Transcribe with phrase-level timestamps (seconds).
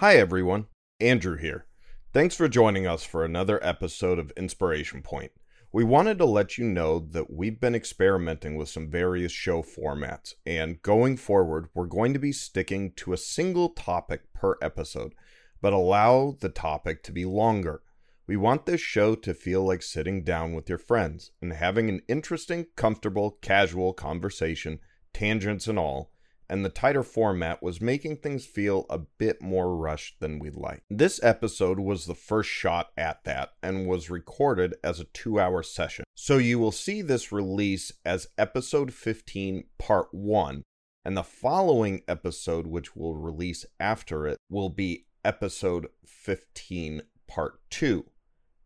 [0.00, 0.66] Hi, everyone.
[1.00, 1.64] Andrew here.
[2.12, 5.32] Thanks for joining us for another episode of Inspiration Point.
[5.72, 10.34] We wanted to let you know that we've been experimenting with some various show formats,
[10.44, 15.14] and going forward, we're going to be sticking to a single topic per episode,
[15.62, 17.80] but allow the topic to be longer.
[18.26, 22.02] We want this show to feel like sitting down with your friends and having an
[22.06, 24.80] interesting, comfortable, casual conversation,
[25.14, 26.12] tangents and all
[26.48, 30.82] and the tighter format was making things feel a bit more rushed than we'd like.
[30.90, 35.62] This episode was the first shot at that and was recorded as a two hour
[35.62, 36.04] session.
[36.14, 40.62] So you will see this release as episode 15, part 1,
[41.04, 48.04] and the following episode, which will release after it, will be episode 15, part 2.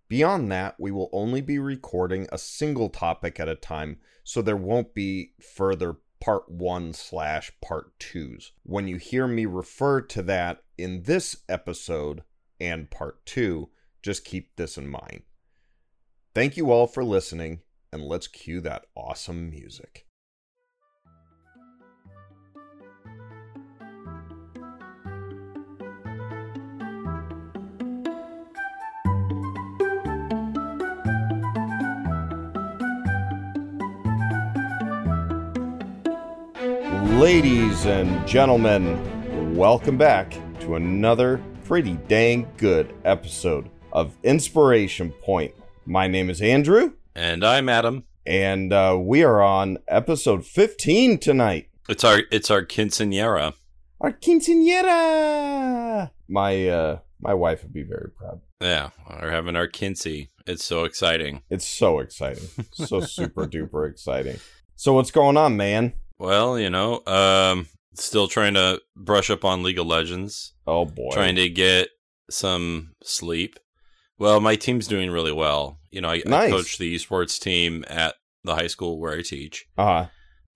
[0.09, 4.57] Beyond that, we will only be recording a single topic at a time, so there
[4.57, 8.53] won't be further part one slash part twos.
[8.63, 12.23] When you hear me refer to that in this episode
[12.61, 13.71] and part two,
[14.03, 15.23] just keep this in mind.
[16.35, 17.61] Thank you all for listening,
[17.93, 20.07] and let's cue that awesome music.
[37.21, 45.53] Ladies and gentlemen, welcome back to another pretty dang good episode of Inspiration Point.
[45.85, 48.05] My name is Andrew, And I'm Adam.
[48.25, 51.69] and uh, we are on episode 15 tonight.
[51.91, 53.53] It's our it's our quinceanera.
[54.01, 56.11] Our quinceañera!
[56.27, 58.41] My, uh, my wife would be very proud.
[58.63, 60.31] Yeah, we're having our quincy.
[60.47, 61.43] It's so exciting.
[61.51, 62.49] It's so exciting.
[62.73, 64.39] So super duper exciting.
[64.75, 65.93] So, what's going on, man?
[66.21, 70.53] Well, you know, um, still trying to brush up on League of Legends.
[70.67, 71.09] Oh boy.
[71.13, 71.89] Trying to get
[72.29, 73.59] some sleep.
[74.19, 75.79] Well, my team's doing really well.
[75.91, 76.49] You know, I, Nice.
[76.49, 80.07] I coach the esports team at the high school where I teach, Uh,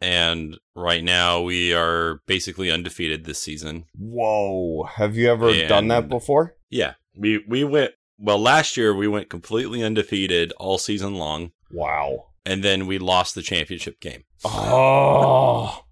[0.02, 3.86] and right now we are basically undefeated this season.
[3.98, 4.84] whoa.
[4.84, 6.56] Have you ever done that before?
[6.68, 8.94] Yeah, we we went well last year.
[8.94, 11.52] We went completely undefeated all season long.
[11.72, 12.26] Wow.
[12.46, 14.24] And then we lost the championship game.
[14.44, 15.84] Oh,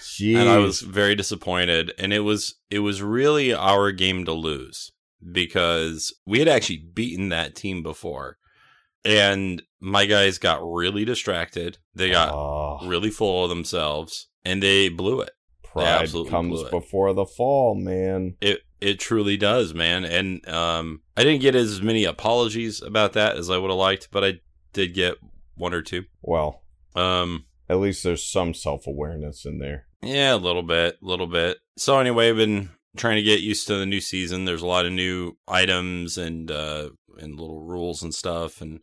[0.00, 0.36] jeez.
[0.36, 4.92] And I was very disappointed and it was it was really our game to lose
[5.32, 8.38] because we had actually beaten that team before.
[9.04, 11.78] And my guys got really distracted.
[11.94, 15.30] They got Oh, really full of themselves and they blew it.
[15.62, 16.70] pride comes it.
[16.70, 18.36] before the fall, man.
[18.40, 20.04] It it truly does, man.
[20.04, 24.08] And um I didn't get as many apologies about that as I would have liked,
[24.10, 24.40] but I
[24.72, 25.16] did get
[25.60, 26.04] one or two.
[26.22, 26.62] Well,
[26.96, 29.86] Um at least there's some self awareness in there.
[30.02, 31.58] Yeah, a little bit, a little bit.
[31.76, 34.44] So anyway, I've been trying to get used to the new season.
[34.44, 38.80] There's a lot of new items and uh and little rules and stuff and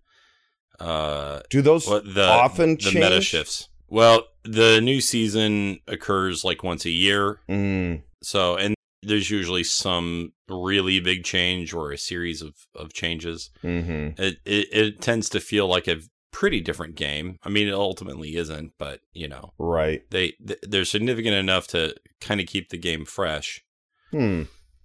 [0.80, 2.96] uh Do those what the often the change?
[2.96, 3.68] meta shifts.
[3.90, 7.40] Well, the new season occurs like once a year.
[7.50, 13.50] Mm, So and there's usually some really big change or a series of of changes.
[13.64, 14.22] mm-hmm.
[14.22, 15.98] It it, it tends to feel like a
[16.40, 17.40] pretty different game.
[17.44, 20.02] I mean, it ultimately isn't, but you know, Right.
[20.12, 23.64] they th- they're significant enough to kind of keep the game fresh.
[24.12, 24.44] Hmm.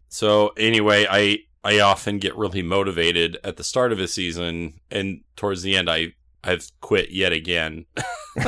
[0.09, 5.21] So anyway, I I often get really motivated at the start of a season, and
[5.37, 7.85] towards the end, I I've quit yet again.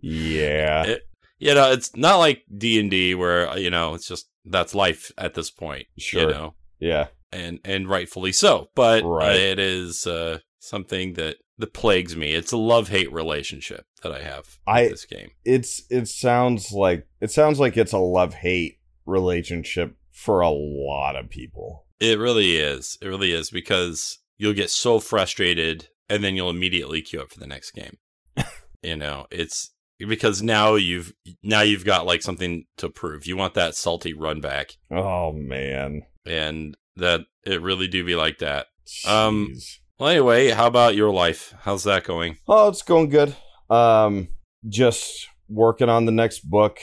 [0.00, 0.84] Yeah.
[0.84, 1.02] It-
[1.38, 5.10] you know, it's not like D and D where you know it's just that's life
[5.18, 5.86] at this point.
[5.98, 6.22] Sure.
[6.22, 7.08] You know, yeah.
[7.32, 8.68] and and rightfully so.
[8.76, 9.34] But Right.
[9.34, 12.32] it is uh, something that that plagues me.
[12.32, 15.30] It's a love hate relationship that I have with I- this game.
[15.44, 21.16] It's it sounds like it sounds like it's a love hate relationship for a lot
[21.16, 21.86] of people.
[22.00, 22.98] It really is.
[23.00, 27.38] It really is because you'll get so frustrated and then you'll immediately queue up for
[27.38, 27.96] the next game.
[28.82, 33.26] you know, it's because now you've now you've got like something to prove.
[33.26, 36.02] You want that salty run back Oh man.
[36.26, 38.66] and that it really do be like that.
[39.06, 39.78] Um, Jeez.
[40.02, 41.54] Well, anyway, how about your life?
[41.60, 42.36] How's that going?
[42.48, 43.36] Oh, it's going good.
[43.70, 44.26] Um,
[44.68, 46.80] just working on the next book.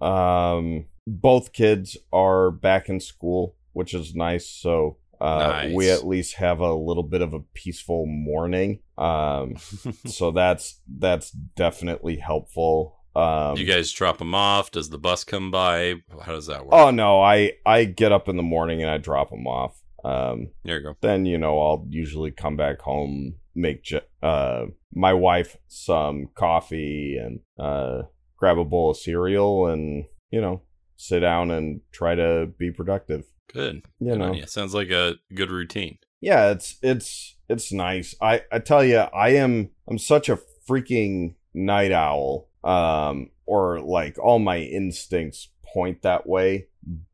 [0.00, 4.48] Um, both kids are back in school, which is nice.
[4.48, 5.74] So, uh, Nice.
[5.74, 8.80] we at least have a little bit of a peaceful morning.
[8.96, 9.56] Um,
[10.06, 12.96] so that's that's definitely helpful.
[13.14, 14.70] Um, you guys drop them off?
[14.70, 15.96] Does the bus come by?
[16.22, 16.72] How does that work?
[16.72, 19.83] oh no, I I get up in the morning and I drop them off.
[20.04, 20.96] Um, there you go.
[21.00, 23.90] then you know I'll usually come back home, make
[24.22, 28.02] uh my wife some coffee and uh
[28.36, 30.62] grab a bowl of cereal and you know
[30.96, 33.24] sit down and try to be productive.
[33.52, 33.82] Good.
[34.00, 34.32] You Good know.
[34.32, 34.46] ya.
[34.46, 35.98] Sounds like a good routine.
[36.20, 38.14] Yeah, it's it's it's nice.
[38.20, 42.48] I I tell you, I am I'm such a freaking night owl.
[42.62, 46.68] Um, or like all my instincts point that way,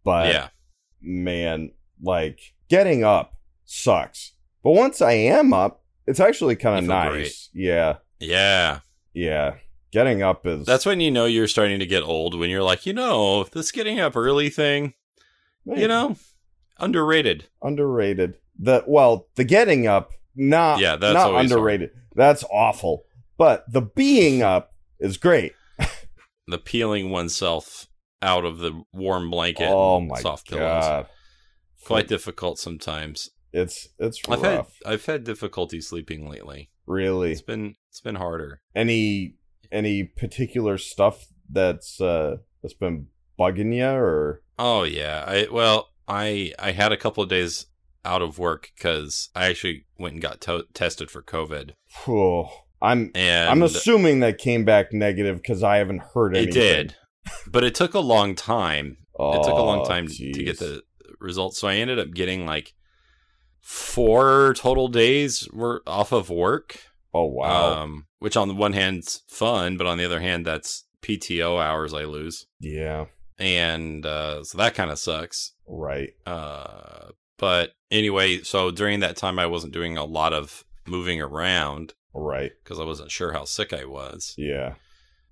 [0.05, 0.49] but yeah.
[1.01, 1.73] man,
[2.03, 3.35] like getting up
[3.67, 4.33] sucks.
[4.65, 7.11] But once I am up, it's actually kind of nice.
[7.11, 7.33] great.
[7.53, 8.81] Yeah, Yeah.
[9.13, 9.55] yeah.
[9.93, 12.87] Getting up is That's when you know you're starting to get old when you're like,
[12.87, 14.95] you know, this getting up early thing,
[15.67, 16.17] you know,
[16.79, 17.49] underrated.
[17.61, 18.37] underrated.
[18.59, 21.91] The well, the getting up, not Yeah, that's not underrated.
[22.15, 23.03] That's awful.
[23.37, 25.55] But the being up is great.
[26.47, 27.87] The peeling oneself
[28.23, 30.63] out of the warm blanket oh and my soft pillows.
[30.85, 31.07] god,
[31.91, 33.31] Quite difficult sometimes.
[33.53, 34.67] it's it's I've had.
[34.87, 36.71] I've had difficulty sleeping lately.
[36.87, 38.61] really, It's been it's been harder.
[38.75, 39.35] any
[39.73, 43.07] any particular stuff that's uh that's been
[43.39, 45.25] bugging you or Oh yeah.
[45.27, 47.67] I well, I I had a couple of days
[48.05, 51.73] out of work cuz I actually went and got to- tested for COVID.
[52.05, 52.47] Phew.
[52.83, 56.51] I'm And I'm assuming that came back negative because I haven't heard anything.
[56.51, 56.97] it did.
[57.47, 58.97] But it took a long time.
[59.19, 60.83] it took a long Oh, time to get the
[61.21, 61.59] results.
[61.61, 62.75] So I ended up getting like
[63.61, 66.79] four total days were off of work.
[67.13, 67.83] Oh wow.
[67.83, 71.95] Um, which on the one hand's fun, but on the other hand, that's PTO hours
[71.95, 73.07] I lose, yeah.
[73.39, 75.53] and uh, so that kind of sucks.
[75.67, 76.11] Right.
[76.27, 77.09] Uh,
[77.39, 82.53] but anyway, so during that time, I wasn't doing a lot of moving around Right.
[82.63, 84.75] because I wasn't sure how sick I was, Yeah.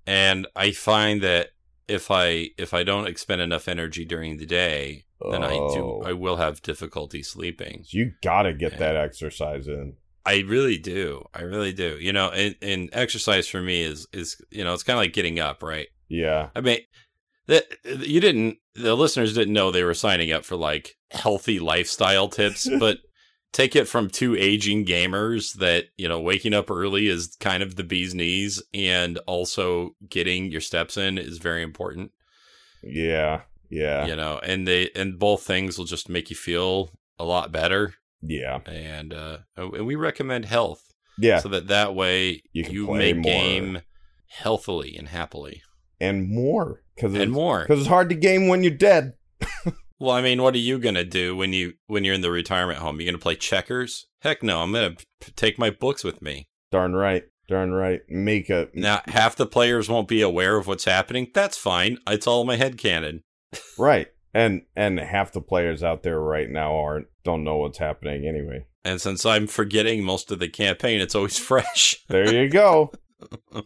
[0.07, 1.49] and I find that
[1.87, 6.03] if I if I don't expend enough energy during the day, then I do Oh.
[6.05, 7.83] I will have difficulty sleeping.
[7.89, 8.77] You gotta get Yeah.
[8.79, 9.95] that exercise in.
[10.25, 11.25] I really do.
[11.33, 11.97] I really do.
[11.99, 15.13] You know, and, and exercise for me is is you know it's kind of like
[15.13, 15.87] getting up, right?
[16.07, 16.49] Yeah.
[16.55, 16.79] I mean,
[17.47, 18.57] that you didn't.
[18.75, 22.99] The listeners didn't know they were signing up for like healthy lifestyle tips, but
[23.51, 27.75] take it from two aging gamers that you know waking up early is kind of
[27.75, 32.11] the bee's knees, and also getting your steps in is very important.
[32.83, 33.41] Yeah.
[33.69, 34.05] Yeah.
[34.07, 37.93] You know, and they and both things will just make you feel a lot better.
[38.21, 38.59] Yeah.
[38.65, 40.83] And uh, and we recommend health
[41.17, 41.39] Yeah.
[41.39, 43.23] so that that way You you, make more.
[43.23, 43.81] game
[44.27, 45.61] healthily and happily
[45.99, 46.81] and more.
[46.95, 47.61] Because and more.
[47.61, 49.13] Because it's hard to game when you're dead.
[50.01, 52.79] Well, I mean, what are you gonna do when you when you're in the retirement
[52.79, 53.01] home?
[53.01, 54.07] You're gonna play checkers?
[54.21, 54.61] Heck no!
[54.61, 56.47] I'm gonna p- take my books with me.
[56.71, 57.23] Darn right.
[57.49, 57.99] Darn right.
[58.07, 58.69] Make a.
[58.73, 61.27] Now, half the players won't be aware of what's happening.
[61.33, 61.97] That's fine.
[62.07, 63.23] It's all in my head canon.
[63.77, 64.07] Right.
[64.33, 68.65] And and half the players out there right now aren't don't know what's happening anyway.
[68.83, 72.03] And since I'm forgetting most of the campaign, it's always fresh.
[72.07, 72.91] There you go.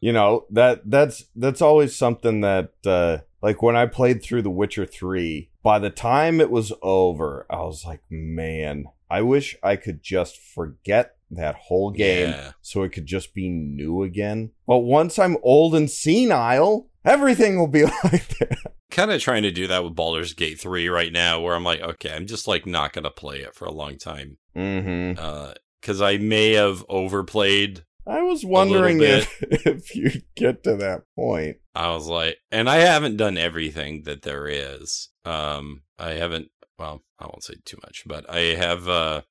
[0.00, 4.50] you know that that's that's always something that uh like when i played through the
[4.50, 9.76] witcher 3 by the time it was over i was like man i wish i
[9.76, 12.52] could just forget that whole game Yeah.
[12.62, 17.66] so it could just be new again but once i'm old and senile everything will
[17.68, 18.56] be like that
[18.90, 21.80] kind of trying to do that with Baldur's Gate 3 right now, where I'm like,
[21.80, 24.38] okay, I'm just like not gonna play it for a long time.
[24.56, 25.52] mm-hmm
[25.82, 27.84] because I may have overplayed.
[28.06, 32.76] i was wondering if if you get to that point I was like, and I
[32.76, 35.10] haven't done everything that there is.
[35.26, 36.48] Um, I haven't.
[36.78, 38.88] Well, I won't say too much, but I have.
[38.88, 39.22] Uh,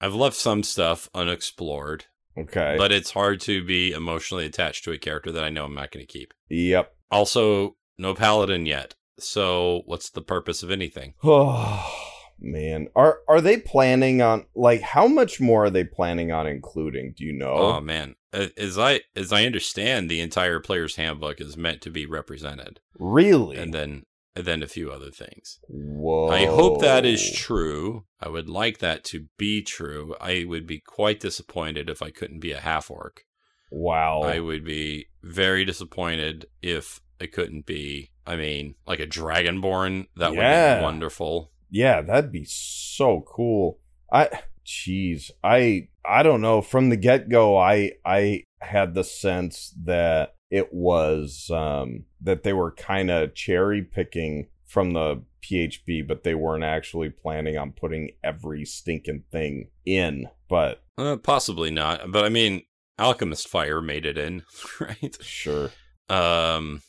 [0.00, 2.06] I've left some stuff unexplored,
[2.38, 5.74] okay but it's hard to be emotionally attached to a character that I know I'm
[5.74, 6.32] not going to keep.
[6.48, 8.94] yep Also, no paladin yet.
[9.18, 11.14] So, what's the purpose of anything?
[11.22, 11.86] Oh
[12.40, 17.14] man, are are they planning on like how much more are they planning on including?
[17.16, 17.52] Do you know?
[17.52, 22.06] Oh man, as I as I understand, the entire player's handbook is meant to be
[22.06, 23.58] represented, really?
[23.58, 24.04] and then
[24.36, 25.58] and then a few other things.
[25.68, 26.28] Whoa!
[26.28, 28.04] I hope that is true.
[28.20, 30.14] I would like that to be true.
[30.20, 33.24] I would be quite disappointed if I couldn't be a half orc.
[33.70, 34.22] Wow!
[34.22, 38.10] I would be very disappointed if I couldn't be.
[38.26, 40.06] I mean, like a dragonborn.
[40.16, 40.36] That would
[40.80, 41.52] be wonderful.
[41.70, 43.78] yeah, that'd be so cool.
[44.12, 44.28] I,
[44.64, 46.62] jeez, I I don't know.
[46.62, 52.52] From the get go, I I had the sense that it was um that they
[52.52, 58.10] were kind of cherry picking from the PHB, but they weren't actually planning on putting
[58.22, 60.28] every stinking thing in.
[60.48, 62.62] But Uh, possibly not, but I mean,
[62.98, 64.42] alchemist fire made it in,
[64.80, 65.16] right?
[65.20, 65.70] sure.
[66.08, 66.82] Um,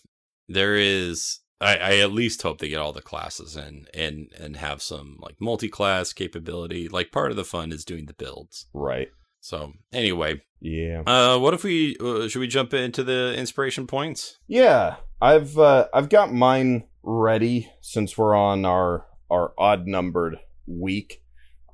[0.48, 1.40] there is.
[1.62, 5.18] I, I at least hope they get all the classes in and and have some
[5.22, 6.90] like multi-class capability.
[6.90, 8.66] Like part of the fun is doing the builds.
[8.74, 9.10] Right.
[9.42, 11.02] So anyway, Yeah.
[11.06, 14.38] uh, what if we uh, should we jump into the inspiration points?
[14.48, 14.98] Yeah.
[15.22, 21.24] I've uh, I've got mine ready since we're on our our odd numbered week.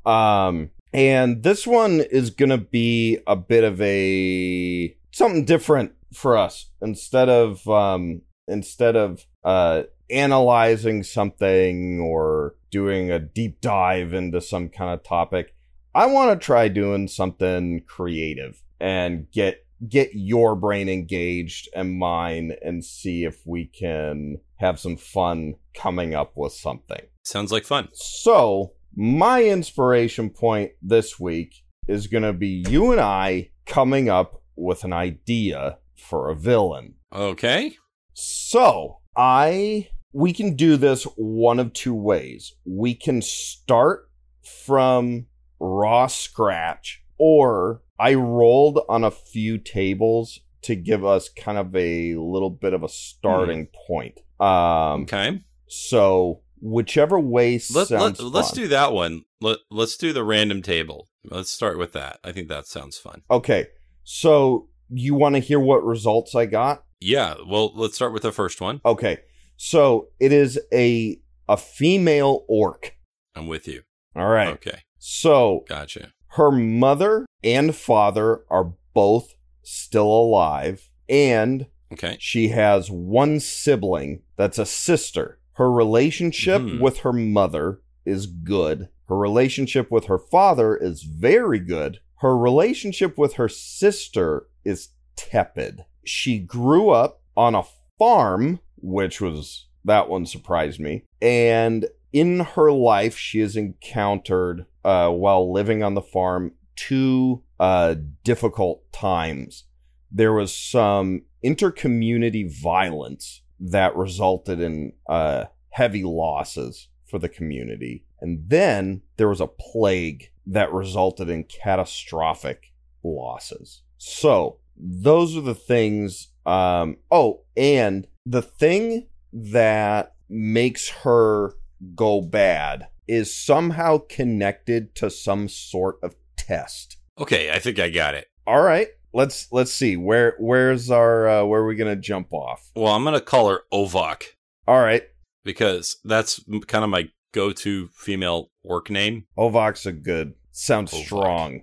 [0.06, 6.72] Um, and this one is gonna be a bit of a something different for us
[6.82, 14.70] instead of um instead of uh analyzing something or doing a deep dive into some
[14.70, 15.54] kind of topic.
[15.98, 22.54] I want to try doing something creative and get get your brain engaged and mine
[22.62, 27.02] and see if we can have some fun coming up with something.
[27.24, 27.90] Sounds like fun.
[27.94, 34.44] So, my inspiration point this week is going to be you and I coming up
[34.56, 36.94] with an idea for a villain.
[37.12, 37.76] Okay.
[38.14, 42.54] So, I we can do this one of two ways.
[42.66, 44.12] We can start
[44.44, 45.26] from
[45.60, 52.16] raw scratch or I rolled on a few tables to give us kind of a
[52.16, 54.20] little bit of a starting point.
[54.40, 55.42] Um Okay.
[55.68, 59.24] so whichever way Let, sounds let, let's do that one.
[59.42, 61.10] Let, let's do the random table.
[61.24, 62.20] Let's start with that.
[62.24, 63.22] I think that sounds fun.
[63.30, 63.68] Okay.
[64.04, 66.84] So you want to hear what results I got?
[67.00, 67.36] Yeah.
[67.48, 68.82] Well, let's start with the first one.
[68.86, 69.20] Okay.
[69.58, 72.96] So it is a a female orc.
[73.36, 73.84] I'm with you.
[74.16, 74.50] All right.
[74.50, 74.80] Okay.
[75.10, 76.12] So Gotcha.
[76.32, 82.18] her mother and father are both still alive and Okay.
[82.20, 85.40] she has one sibling that's a sister.
[85.54, 86.82] Her relationship Mhm.
[86.82, 88.90] with her mother is good.
[89.08, 92.00] Her relationship with her father is very good.
[92.18, 95.86] Her relationship with her sister is tepid.
[96.04, 97.64] She grew up on a
[97.98, 101.06] farm, which was that one surprised me.
[101.22, 107.96] And in her life, she has encountered, uh, while living on the farm, two uh,
[108.24, 109.66] difficult times
[110.12, 118.06] there was some intercommunity violence that resulted in uh, heavy losses for the community.
[118.22, 122.74] And then there was a plague that resulted in catastrophic
[123.04, 123.84] losses.
[123.98, 126.30] So those are the things.
[126.46, 131.54] Um, oh, and the thing that makes her
[131.96, 136.98] go bad is somehow connected to some sort of test.
[137.20, 137.52] Okay.
[137.52, 138.28] I think I got it.
[138.46, 142.72] All right, let's let's see where where's our uh, where are we gonna jump off?
[142.78, 144.24] Well, I'm gonna call her Ovok
[144.66, 145.04] All right,
[145.44, 149.26] because that's kind of my go-to female orc name.
[149.38, 151.04] Ovok's a good sounds Ovok.
[151.04, 151.62] strong.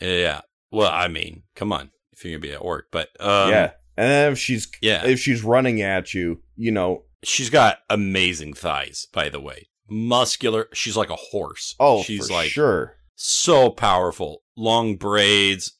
[0.00, 0.40] Yeah.
[0.72, 4.10] Well, I mean, come on, if you're gonna be at work, but um, yeah, and
[4.10, 9.06] then if she's yeah, if she's running at you, you know, she's got amazing thighs.
[9.12, 10.68] By the way, muscular.
[10.72, 11.74] She's like a horse.
[11.80, 12.96] oh, she's for like sure.
[13.14, 14.42] so powerful.
[14.56, 15.72] Long braids.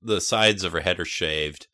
[0.00, 1.66] The sides of her head are shaved.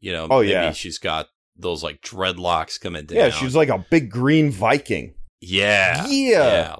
[0.00, 0.28] You know.
[0.30, 0.72] Oh, maybe yeah.
[0.72, 3.18] She's got those like dreadlocks coming down.
[3.18, 5.14] Yeah, she's like a big green Viking.
[5.40, 6.06] Yeah.
[6.06, 6.76] Yeah.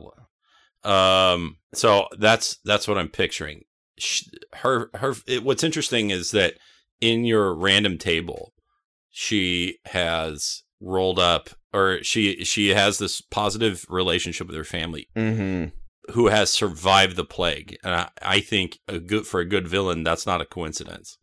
[0.84, 1.32] Yeah.
[1.32, 1.56] Um.
[1.74, 3.64] So that's that's what I'm picturing.
[3.98, 4.24] Sh
[4.54, 5.14] her her.
[5.26, 6.54] It, what's interesting is that
[7.00, 8.52] in your random table,
[9.10, 15.70] she has rolled up, or she she has this positive relationship with her family, Mm-hmm.
[16.12, 20.02] who has survived the plague, and I, I think a good for a good villain,
[20.04, 21.18] that's not a coincidence.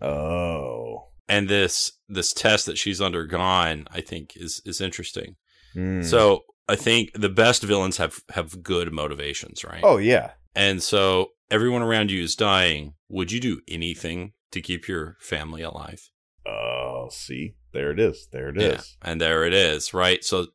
[0.00, 1.08] Oh.
[1.28, 5.36] And this this test that she's undergone, I think, is is interesting.
[5.74, 6.04] Mm.
[6.04, 9.80] So I think the best villains have have good motivations, right?
[9.82, 10.32] Oh yeah.
[10.54, 12.94] And so everyone around you is dying.
[13.08, 16.10] Would you do anything to keep your family alive?
[16.46, 18.28] Oh, see, there it is.
[18.32, 18.96] There it is.
[19.02, 20.22] And there it is, right?
[20.24, 20.46] So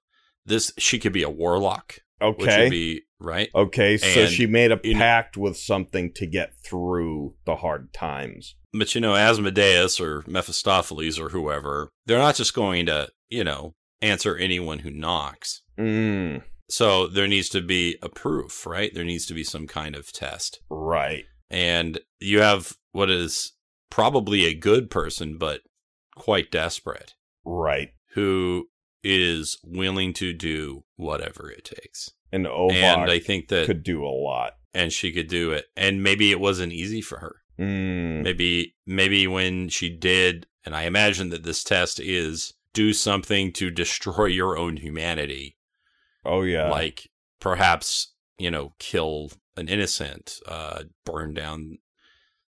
[0.46, 2.64] this she could be a warlock, which Okay.
[2.64, 3.50] would be right.
[3.54, 3.98] okay.
[3.98, 8.56] So and she made a pact with something to get through the hard times.
[8.74, 13.74] But you know, Asmodeus or Mephistopheles or whoever, they're not just going to, you know,
[14.02, 15.62] answer anyone who knocks.
[15.78, 16.44] Mm.
[16.70, 18.94] So there needs to be a proof, right?
[18.94, 20.60] There needs to be some kind of test.
[20.70, 21.24] Right.
[21.50, 23.54] And you have what is
[23.90, 25.62] probably a good person, but
[26.18, 27.14] quite desperate,
[27.46, 27.90] Right.
[28.14, 28.70] who
[29.04, 32.12] is willing to do whatever it takes.
[32.32, 34.54] And Ovok and I think that, could do a lot.
[34.74, 35.66] and she could do it.
[35.78, 37.38] And maybe it wasn't easy for her.
[37.60, 38.24] Mm.
[38.24, 43.72] Maybe, maybe when she did, and I imagine that this test is do something to
[43.72, 45.58] destroy your own humanity,
[46.26, 46.70] Oh yeah.
[46.70, 47.10] like
[47.40, 51.78] perhaps, you know, kill an innocent, uh, burn down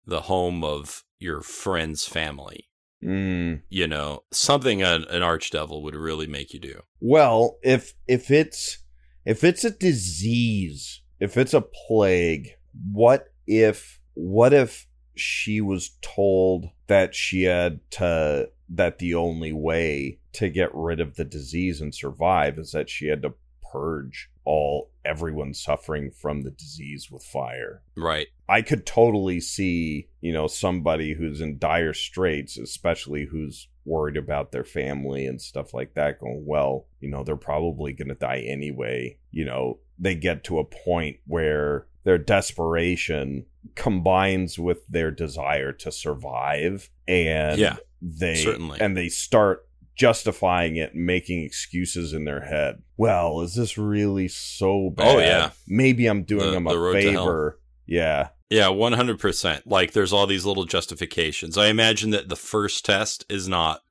[0.05, 2.69] the home of your friend's family.
[3.03, 3.61] Mm.
[3.69, 6.81] You know, something an, an archdevil would really make you do.
[6.99, 8.79] Well, if if it's
[9.25, 12.49] if it's a disease, if it's a plague,
[12.91, 20.19] what if what if she was told that she had to that the only way
[20.33, 23.33] to get rid of the disease and survive is that she had to
[23.71, 27.81] purge all everyone suffering from the disease with fire.
[27.95, 28.27] Right.
[28.49, 34.51] I could totally see, you know, somebody who's in dire straits, especially who's worried about
[34.51, 38.43] their family and stuff like that, going, well, you know, they're probably going to die
[38.47, 39.17] anyway.
[39.31, 43.45] You know, they get to a point where their desperation
[43.75, 48.79] combines with their desire to survive and Yeah, they certainly.
[48.79, 52.81] and they start justifying it making excuses in their head.
[52.97, 55.07] Well, is this really so bad?
[55.15, 55.51] Oh, yeah.
[55.67, 56.91] Maybe I'm doing The- them a hell.
[56.93, 57.59] favor.
[57.85, 58.29] Yeah.
[58.49, 59.61] Yeah, 100%.
[59.65, 61.57] Like there's all these little justifications.
[61.57, 63.81] I imagine that the first test is not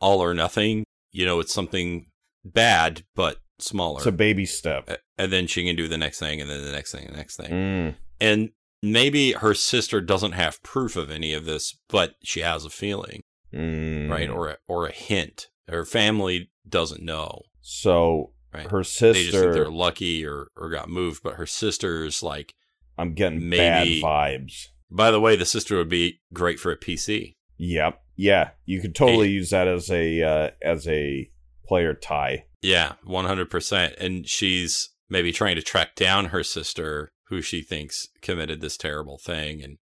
[0.00, 0.84] all or nothing.
[1.12, 2.06] You know, it's something
[2.44, 3.98] bad but smaller.
[3.98, 4.90] It's a baby step.
[5.16, 7.18] And then she can do the next thing and then the next thing and the
[7.18, 7.50] next thing.
[7.50, 7.94] Mm.
[8.20, 8.50] And
[8.82, 13.22] maybe her sister doesn't have proof of any of this, but she has a feeling,
[13.54, 14.10] Mm.
[14.10, 14.28] right?
[14.28, 15.48] Or a, or a hint.
[15.68, 18.70] Her family doesn't know, So right?
[18.70, 22.54] her they just think sister, they're lucky or or got moved, but her sister's like,
[22.96, 24.66] I'm getting maybe- bad vibes.
[24.90, 27.34] by the way, the sister would be great for a PC.
[27.58, 28.00] Yep.
[28.16, 28.50] Yeah.
[28.64, 29.32] You could totally Hey.
[29.34, 31.30] use that as a uh, as a
[31.66, 32.46] player tie.
[32.62, 33.94] Yeah, 100%.
[34.00, 39.18] And she's maybe trying to track down her sister, who she thinks committed this terrible
[39.18, 39.62] thing.
[39.62, 39.78] And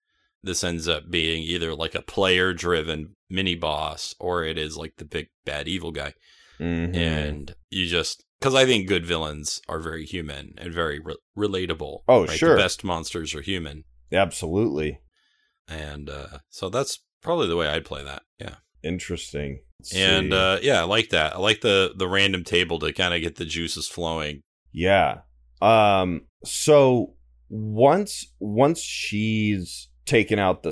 [0.43, 4.95] this ends up being either like a player driven mini boss or it is like
[4.97, 6.15] the big bad evil guy.
[6.61, 6.95] Mhm.
[6.97, 12.01] And you just, because I think good villains are very human and very re- relatable.
[12.09, 12.39] Oh, right?
[12.39, 12.57] sure.
[12.57, 13.85] The best monsters are human.
[14.13, 15.01] Absolutely.
[15.69, 18.23] And uh, so that's probably the way I'd play that.
[18.39, 18.57] Yeah.
[18.83, 19.61] Interesting.
[19.79, 21.37] Let's And uh, yeah, I like that.
[21.37, 24.43] I like the the random table to kind of get the juices flowing.
[24.73, 25.21] Yeah.
[25.61, 27.15] Um so
[27.49, 30.71] once once she's taken out the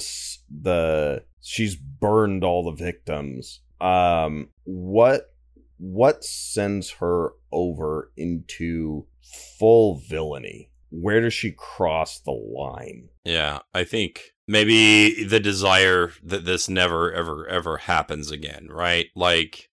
[0.50, 3.60] the she's burned all the victims.
[3.80, 5.32] Um what
[5.78, 9.06] what sends her over into
[9.58, 10.70] full villainy?
[10.90, 13.08] Where does she cross the line?
[13.24, 19.06] Yeah, I think maybe the desire that this never ever ever happens again, right?
[19.14, 19.70] Like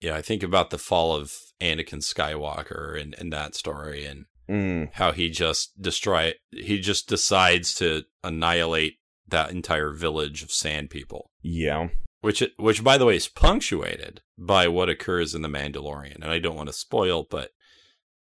[0.00, 4.90] yeah, I think about the fall of Anakin Skywalker and, and that story and Mm,
[4.92, 11.30] how he just destroy he just decides to annihilate that entire village of sand people.
[11.42, 11.88] yeah.
[12.20, 16.16] Which which by the way is punctuated by what occurs in the Mandalorian.
[16.16, 17.50] And I don't want to spoil, but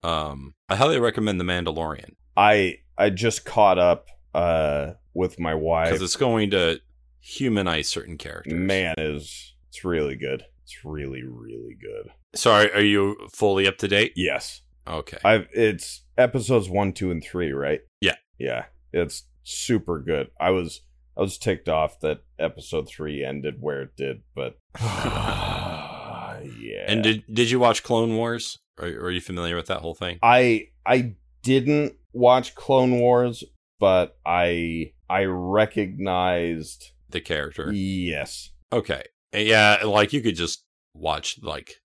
[0.05, 2.11] um I highly recommend the Mandalorian.
[2.37, 5.89] I I just caught up uh with my wife.
[5.89, 6.81] Because it's going to
[7.21, 8.55] humanize certain characters.
[8.55, 10.45] Man is it's really good.
[10.63, 12.13] It's really really good.
[12.37, 14.13] Sorry, are you fully up to date?
[14.15, 14.63] Yes.
[14.87, 15.19] Okay.
[15.25, 17.81] I've it's episodes 1, 2 and 3, right?
[18.01, 18.17] Yeah.
[18.39, 18.67] Yeah.
[18.93, 20.31] It's super good.
[20.41, 20.83] I was
[21.17, 26.41] I was ticked off that episode 3 ended where it did, but yeah.
[26.87, 28.59] And did did you watch Clone Wars?
[28.81, 30.19] Are, are you familiar with that whole thing?
[30.23, 33.43] I I didn't watch Clone Wars,
[33.81, 37.73] but I I recognized The character.
[37.73, 38.51] yes.
[38.73, 39.03] Okay.
[39.35, 41.81] Yeah, like you could just watch like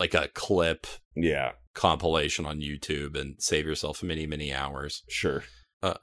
[0.00, 5.44] like a clip Yeah, compilation on YouTube and save yourself many many hours sure.
[5.82, 5.94] Uh,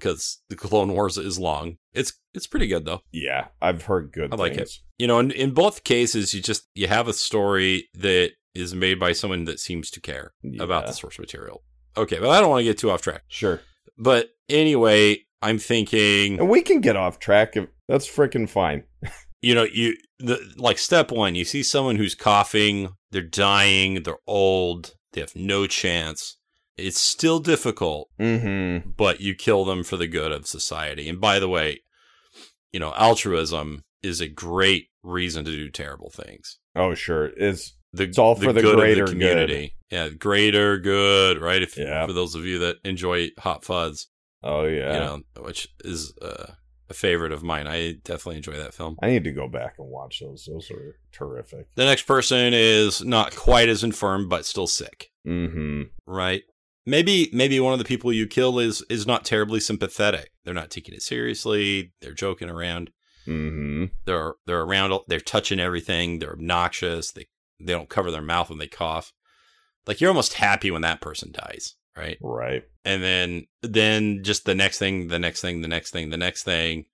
[0.00, 1.76] because the Clone Wars is long.
[1.92, 3.02] It's it's pretty good though.
[3.12, 4.82] Yeah, I've heard good I like things.
[4.98, 8.98] You know, in, in both cases, you just you have a story that is made
[8.98, 11.62] by someone that seems to care about the source material.
[11.96, 13.22] Okay, but I don't want to get too off track.
[13.28, 13.60] Sure.
[13.96, 18.84] But anyway, I'm thinking, And we can get off track if that's freaking fine.
[19.42, 24.18] you know, you the like step one, you see someone who's coughing, they're dying, they're
[24.26, 26.36] old, they have no chance.
[26.76, 28.90] It's still difficult, Mm-hmm.
[28.96, 31.08] but you kill them for the good of society.
[31.08, 31.80] And by the way,
[32.72, 36.58] you know, altruism is a great reason to do terrible things.
[36.76, 37.26] Oh, sure.
[37.36, 39.10] It's The, It's all for the greater good.
[39.12, 39.74] community.
[39.90, 41.60] Yeah, greater good, right?
[41.62, 42.06] If Yeah.
[42.06, 44.06] for those of you that enjoy hot fuzz,
[44.44, 44.92] oh yeah.
[44.94, 46.52] you know, which is uh,
[46.90, 47.66] a favorite of mine.
[47.66, 48.98] I definitely enjoy that film.
[49.02, 50.46] I need to go back and watch those.
[50.50, 51.68] Those are terrific.
[51.76, 55.82] The next person is not quite as infirm, but still sick, Mm-hmm.
[56.06, 56.42] right?
[56.86, 60.32] Maybe maybe one of the people you kill is is not terribly sympathetic.
[60.44, 61.92] They're not taking it seriously.
[62.00, 62.90] They're joking around.
[63.26, 63.84] Mm-hmm.
[64.06, 64.98] They're they're around.
[65.06, 66.18] They're touching everything.
[66.18, 67.12] They're obnoxious.
[67.12, 67.26] They
[67.60, 69.12] they don't cover their mouth when they cough.
[69.86, 72.18] Like you're almost happy when that person dies, right?
[72.20, 72.62] Right.
[72.84, 76.44] And then then just the next thing, the next thing, the next thing, the next
[76.44, 76.86] thing,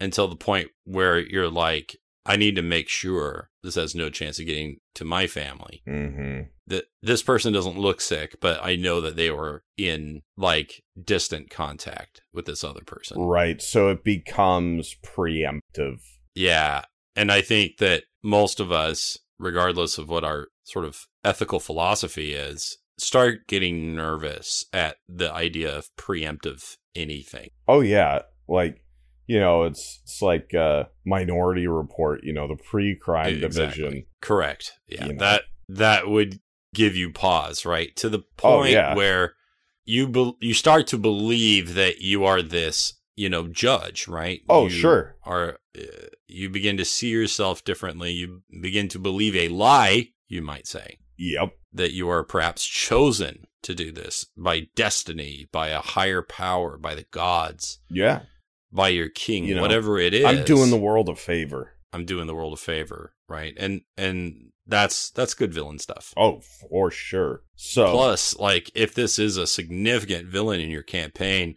[0.00, 4.38] until the point where you're like, I need to make sure this has no chance
[4.38, 5.82] of getting to my family.
[5.88, 6.48] Mm-hmm.
[6.68, 11.50] That this person doesn't look sick, but I know that they were in like distant
[11.50, 13.20] contact with this other person.
[13.20, 13.60] Right.
[13.60, 16.00] So it becomes preemptive.
[16.34, 16.82] Yeah.
[17.16, 22.32] And I think that most of us, regardless of what our sort of ethical philosophy
[22.34, 27.50] is, start getting nervous at the idea of preemptive anything.
[27.68, 28.84] Oh yeah, like
[29.26, 33.82] you know, it's it's like uh Minority Report, you know, the pre-crime Exactly.
[33.82, 34.06] division.
[34.20, 34.72] Correct.
[34.88, 35.06] Yeah.
[35.06, 35.18] You know.
[35.20, 36.40] That that would
[36.74, 37.94] give you pause, right?
[37.96, 38.94] To the Oh, point yeah.
[38.94, 39.34] where
[39.84, 44.40] you be- you start to believe that you are this, you know, judge, right?
[44.48, 45.16] Oh, You sure.
[45.24, 45.82] Are uh,
[46.26, 48.10] you begin to see yourself differently?
[48.12, 51.52] You begin to believe a lie, you might say, Yep.
[51.72, 56.94] That you are perhaps chosen to do this by destiny, by a higher power, by
[56.94, 58.22] the gods, Yeah.
[58.72, 60.24] by your king, You know, whatever it is.
[60.24, 61.72] I'm doing the world a favor.
[61.92, 63.54] I'm doing the world a favor, right?
[63.58, 66.12] And and that's that's good villain stuff.
[66.16, 67.42] Oh, for sure.
[67.54, 71.56] So Plus, like if this is a significant villain in your campaign,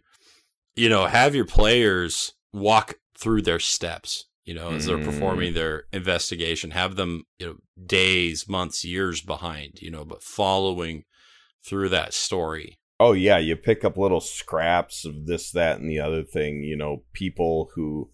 [0.74, 5.04] you know, have your players walk through their steps, you know, as they're Mm.
[5.04, 11.04] performing their investigation, have them, you know, days, months, years behind, you know, but following
[11.66, 12.78] through that story.
[12.98, 16.62] Oh yeah, you pick up little scraps of this, that, and the other thing.
[16.62, 18.10] You know, people who,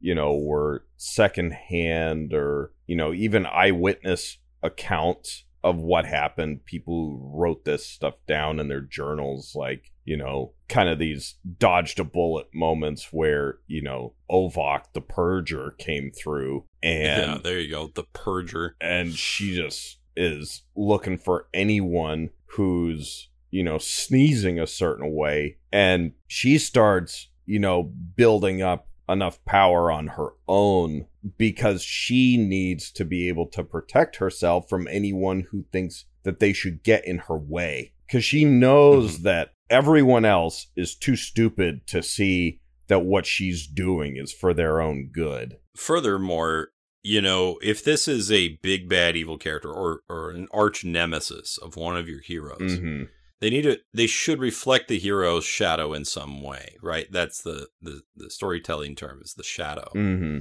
[0.00, 6.64] you know, were secondhand or you know even eyewitness accounts of what happened.
[6.64, 11.34] People who wrote this stuff down in their journals, like you know, kind of these
[11.58, 17.58] dodged a bullet moments where you know Ovok the Purger came through and yeah, there
[17.58, 17.90] you go.
[17.92, 18.74] The purger.
[18.80, 26.12] and she just is looking for anyone who's you know sneezing a certain way and
[26.28, 33.04] she starts you know building up enough power on her own because she needs to
[33.04, 37.38] be able to protect herself from anyone who thinks that they should get in her
[37.38, 37.92] way.
[38.06, 44.16] Because she knows that everyone else is too stupid to see that what she's doing
[44.16, 45.56] is for their own good.
[45.76, 46.68] Furthermore,
[47.02, 51.58] you know, if this is a big bad evil character or or an arch nemesis
[51.58, 53.04] of one of your heroes, hmm
[53.40, 57.06] they need to they should reflect the hero's shadow in some way, right?
[57.10, 59.88] That's the the, the storytelling term is the shadow.
[59.92, 60.38] hmm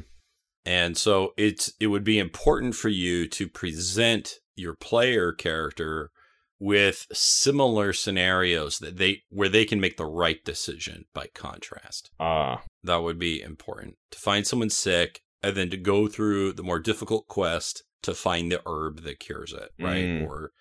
[0.65, 6.11] And so it's it would be important for you to present your player character
[6.59, 12.09] with similar scenarios that they where they can make the right decision by contrast.
[12.19, 12.63] Ah.
[12.83, 13.95] That would be important.
[14.11, 18.51] To find someone sick and then to go through the more difficult quest to find
[18.51, 20.05] the herb that cures it right?
[20.05, 20.27] Mm.
[20.27, 20.51] or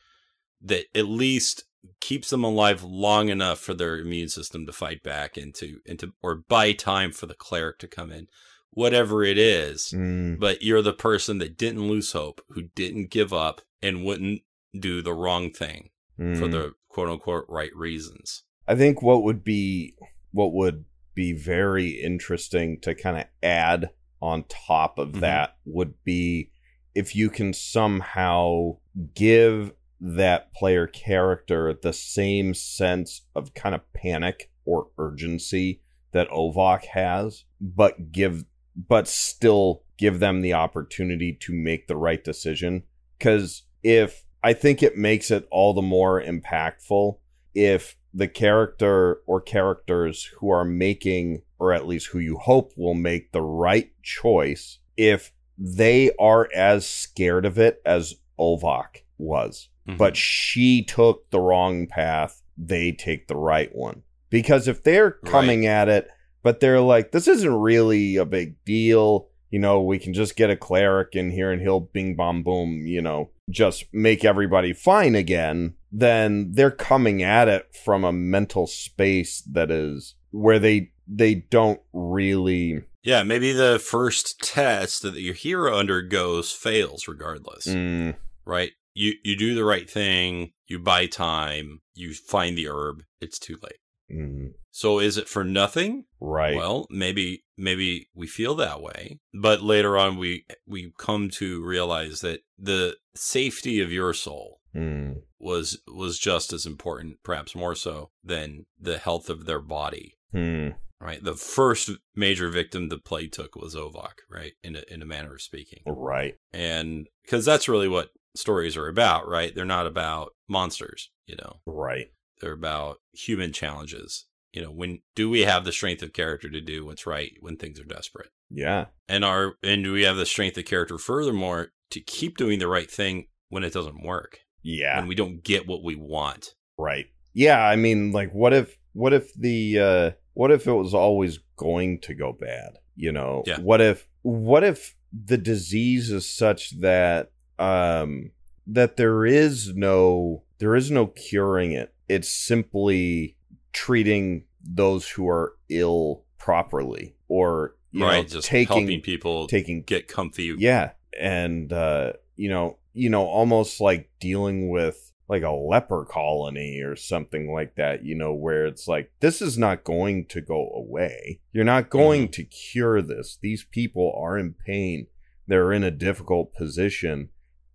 [0.63, 1.65] that at least
[2.01, 6.43] keeps them alive long enough for their immune system to fight back into into or
[6.49, 8.27] buy time for the cleric to come in
[8.75, 10.39] whatever it is Mm.
[10.39, 14.43] but you're the person that didn't lose hope who didn't give up and wouldn't
[14.79, 16.51] do the wrong thing for Mm.
[16.53, 19.95] the quote unquote right reasons I think what would be
[20.33, 20.85] what would
[21.15, 25.21] be very interesting to kind of add on top of Mhm.
[25.21, 26.51] that would be
[26.95, 28.77] if you can somehow
[29.15, 35.81] give that player character the same sense of kind of panic or urgency
[36.13, 38.45] that Ovok has, but give
[38.77, 42.83] but still give them the opportunity to make the right decision.
[43.21, 47.19] Cause if I think it makes it all the more impactful
[47.55, 52.95] if the character or characters who are making, or at least who you hope will
[52.95, 59.69] make the right choice, if they are as scared of it as Ovok was.
[59.89, 59.99] Mhm.
[59.99, 64.03] But she took the wrong path, they take the right one.
[64.31, 66.09] Because if they're coming at it,
[66.45, 69.29] but they're like, this isn't really a big deal.
[69.51, 72.87] You know, we can just get a cleric in here and he'll bing bom boom,
[72.87, 75.75] you know, just make everybody fine again.
[75.91, 81.81] Then they're coming at it from a mental space that is where they they don't
[81.93, 88.73] really Yeah, maybe the first test that your hero undergoes fails regardless, mm, right?
[88.95, 93.57] You you do the right thing, you buy time, you find the herb, it's too
[93.63, 93.79] late.
[94.11, 96.05] Mm, So is it for nothing?
[96.21, 96.57] right.
[96.57, 102.21] Well, maybe maybe we feel that way, but later on we we come to realize
[102.21, 108.11] that the safety of your soul Mm, was was just as important, perhaps more so
[108.25, 110.19] than the health of their body.
[110.33, 111.23] hmm, Right.
[111.23, 114.55] The first major victim the plague took was Ovok, right?
[114.65, 115.83] In a in a manner of speaking.
[115.87, 116.35] right.
[116.53, 121.61] and because that's really what stories are about right they're not about monsters you know
[121.67, 122.09] Right.
[122.45, 126.61] They're about human challenges you know when do we have the strength of character to
[126.61, 128.87] do what's right when things are desperate Yeah.
[129.09, 132.69] and are and do we have the strength of character furthermore to keep doing the
[132.69, 134.99] right thing when it doesn't work Yeah.
[134.99, 137.07] when we don't get what we want Right.
[137.33, 141.39] Yeah, I mean like what if what if the uh what if it was always
[141.57, 143.45] going to go bad, you know?
[143.47, 143.61] Yeah.
[143.61, 147.31] What if what if the disease is such that
[147.61, 148.33] um
[148.67, 151.94] that there is no there is no curing it.
[152.09, 153.37] It's simply
[153.73, 159.83] treating those who are ill properly or you right, know, just taking helping people taking
[159.83, 160.55] get comfy.
[160.59, 166.81] yeah and uh you know you know almost like dealing with like a leper colony
[166.83, 170.71] or something like that you know where it's like this is not going to go
[170.75, 171.41] away.
[171.53, 173.39] You're not going to cure this.
[173.41, 175.07] These people are in pain.
[175.47, 177.31] They're in a difficult position.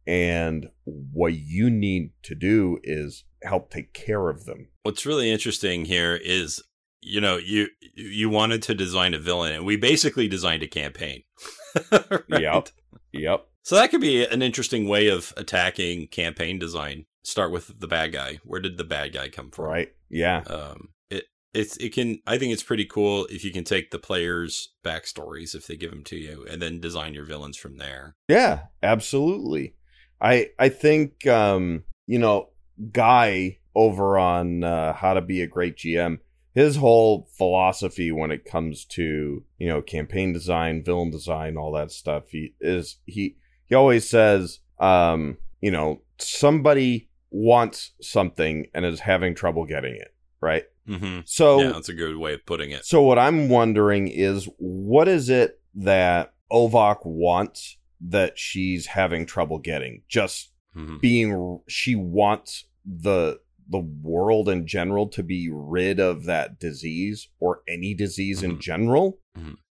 [0.06, 5.86] And what you need to do is help take care of them What's really interesting
[5.86, 6.64] here is,
[7.02, 11.22] you know, you you wanted to design a villain, and we basically designed a campaign.
[11.92, 12.42] Right?
[12.42, 12.70] Yep.
[13.12, 17.06] yep So that could be an interesting way of attacking campaign design.
[17.22, 18.40] Start with the bad guy.
[18.44, 19.66] Where did the bad guy come from?
[19.66, 22.20] right yeah Um, it it's it can.
[22.26, 25.92] I think it's pretty cool if you can take the players' backstories if they give
[25.92, 28.16] them to you, and then design your villains from there.
[28.28, 29.76] Yeah, absolutely.
[30.20, 32.50] I I think um, you know,
[32.92, 36.20] Guy over on uh, How to Be a Great GM,
[36.54, 41.92] his whole philosophy when it comes to, you know, campaign design, villain design, all that
[41.92, 43.36] stuff, he is he
[43.68, 50.14] he always says, um, you know, somebody wants something and is having trouble getting it,
[50.42, 50.64] right?
[50.88, 52.86] hmm So yeah, that's a good way of putting it.
[52.86, 59.60] so what I'm wondering is what is it that Ovok wants that she's having trouble
[59.60, 60.02] getting?
[60.08, 63.40] Just hmm being she wants the
[63.72, 68.62] the world in general to be rid of that disease or any disease in Mhm.
[68.62, 69.20] general?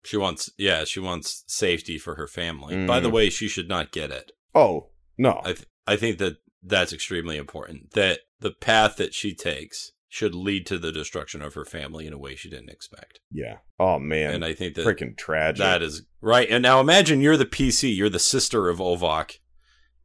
[0.04, 2.86] She wants, yeah, she wants safety for her family.
[2.86, 3.14] By the Mm.
[3.14, 4.34] way, she should not get it.
[4.54, 5.40] Oh, no.
[5.46, 7.92] I th- I think that that's extremely important.
[7.92, 12.12] That the path that she takes should lead to the destruction of her family in
[12.14, 13.22] a way she didn't expect.
[13.32, 13.60] yeah.
[13.80, 14.34] Oh man.
[14.36, 15.60] and I think that Freaking tragic.
[15.60, 16.50] that is right.
[16.50, 19.40] And now imagine you're the PC, you're the sister of Ovok,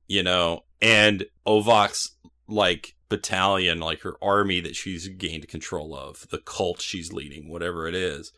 [0.07, 2.17] you know, and Ovok's
[2.51, 7.87] like battalion, like her army that she's gained control of, the cult she's leading, whatever
[7.87, 8.33] it is,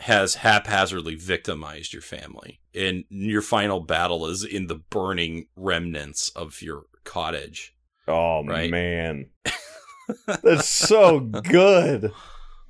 [0.00, 2.60] has haphazardly victimized your family.
[2.74, 7.74] And your final battle is in the burning remnants of your cottage.
[8.08, 8.70] oh right?
[8.70, 9.30] man.
[10.42, 12.12] That's so good.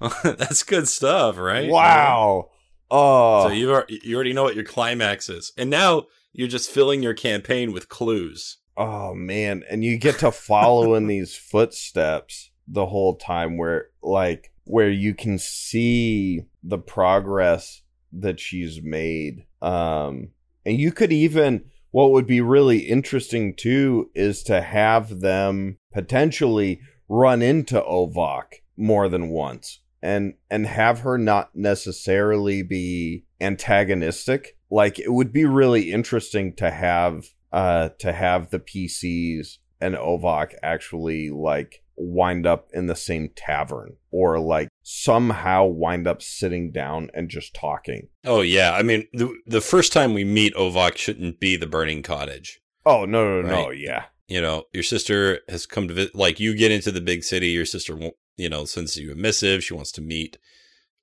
[0.22, 1.70] That's good stuff, right?
[1.70, 2.50] Wow.
[2.90, 3.48] Oh.
[3.48, 7.02] So you are, you already know what your climax is, and now you're just filling
[7.02, 8.58] your campaign with clues.
[8.76, 14.52] Oh man, and you get to follow in these footsteps the whole time where like
[14.64, 17.82] where you can see the progress
[18.12, 19.44] that she's made.
[19.60, 20.30] Um
[20.64, 26.80] and you could even what would be really interesting too is to have them potentially
[27.08, 34.98] run into Ovok more than once and and have her not necessarily be antagonistic like
[34.98, 41.30] it would be really interesting to have uh to have the PCs and Ovok actually
[41.30, 47.28] like wind up in the same tavern or like somehow wind up sitting down and
[47.28, 48.08] just talking.
[48.24, 52.02] Oh yeah, I mean the the first time we meet Ovok shouldn't be the burning
[52.02, 52.60] cottage.
[52.86, 53.78] Oh no no no, Right.
[53.78, 54.04] yeah.
[54.28, 56.14] You know, your sister has come to visit.
[56.14, 58.14] Like you get into the big city, your sister won't.
[58.38, 59.62] You know, sends you a missive.
[59.62, 60.38] She wants to meet,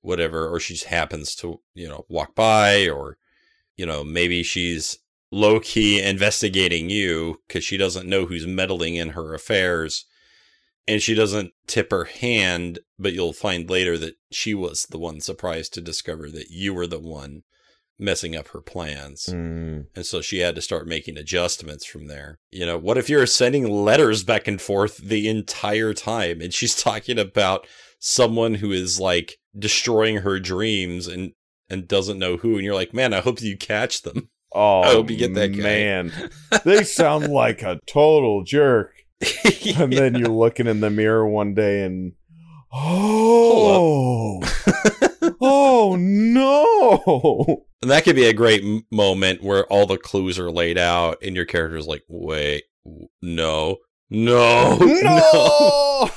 [0.01, 3.17] whatever, or she just happens to you know walk by, or
[3.77, 4.97] you know maybe she's
[5.31, 10.05] low key investigating you because she doesn't know who's meddling in her affairs,
[10.87, 12.79] and she doesn't tip her hand.
[12.97, 16.87] But you'll find later that she was the one surprised to discover that you were
[16.87, 17.43] the one
[17.99, 19.25] messing up her plans.
[19.29, 19.87] Mm.
[19.95, 22.39] And so she had to start making adjustments from there.
[22.49, 26.75] You know, what if you're sending letters back and forth the entire time and she's
[26.81, 27.67] talking about
[27.99, 31.33] someone who is like destroying her dreams and
[31.69, 34.87] and doesn't know who and you're like, "Man, I hope you catch them." Oh, I
[34.87, 35.61] hope oh, you get that guy.
[35.61, 36.11] man.
[36.65, 38.93] they sound like a total jerk.
[39.77, 42.13] And then you're looking in the mirror one day and
[42.73, 44.41] oh,
[45.41, 47.65] oh no.
[47.81, 51.17] And that could be a great m- moment where all the clues are laid out
[51.21, 53.77] and your character's like, "Wait, w- no.
[54.09, 54.77] No.
[54.79, 56.09] No.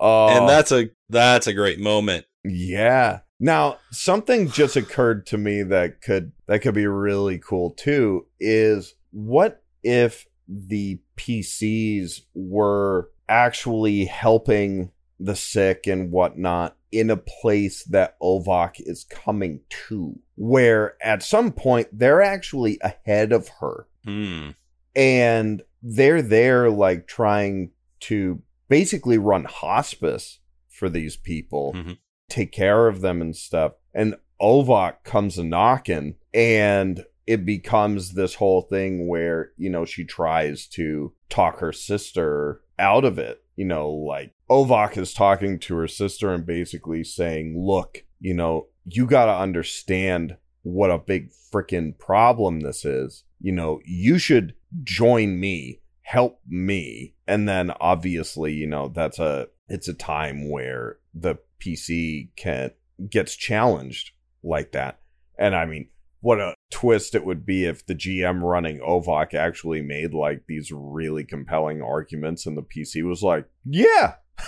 [0.00, 2.26] Oh, And uh, that's a that's a great moment.
[2.44, 3.20] Yeah.
[3.40, 8.94] Now, something just occurred to me that could that could be really cool too is
[9.10, 18.18] what if the PCs were actually helping the sick and whatnot in a place that
[18.20, 24.50] Ovok is coming to, where at some point they're actually ahead of her Hmm.
[24.94, 27.70] and they're there like trying
[28.00, 31.98] to basically run hospice for these people Mhm.
[32.28, 38.34] Take care of them and stuff and ovok comes a knocking and it becomes this
[38.34, 43.42] whole thing where, you know, she tries to talk her sister out of it.
[43.56, 48.66] You know, like Ovok is talking to her sister and basically saying, look, you know,
[48.84, 53.24] you got to understand what a big freaking problem this is.
[53.40, 57.14] You know, you should join me, help me.
[57.26, 62.70] And then obviously, you know, that's a it's a time where the PC can
[63.10, 64.12] gets challenged
[64.42, 65.00] like that.
[65.38, 65.88] And I mean,
[66.20, 70.72] what a twist it would be if the GM running Ovok actually made like these
[70.72, 74.14] really compelling arguments and the PC was like, "Yeah.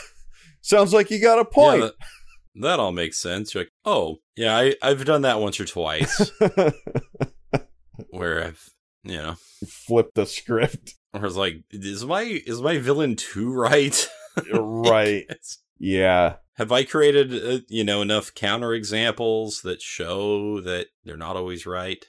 [0.62, 3.52] Sounds like you got a point." Yeah, that, that, all makes sense.
[3.52, 6.30] You're like, "Oh, yeah, I I've done that once or twice."
[8.08, 8.70] where I've,
[9.02, 9.36] you know,
[9.68, 10.94] flipped the script.
[11.10, 14.08] Where it's like, "Is my is my villain too right?"
[14.52, 15.26] right.
[15.78, 16.36] Yeah.
[16.54, 22.04] Have I created, uh, you know, enough counterexamples that show that they're not always right?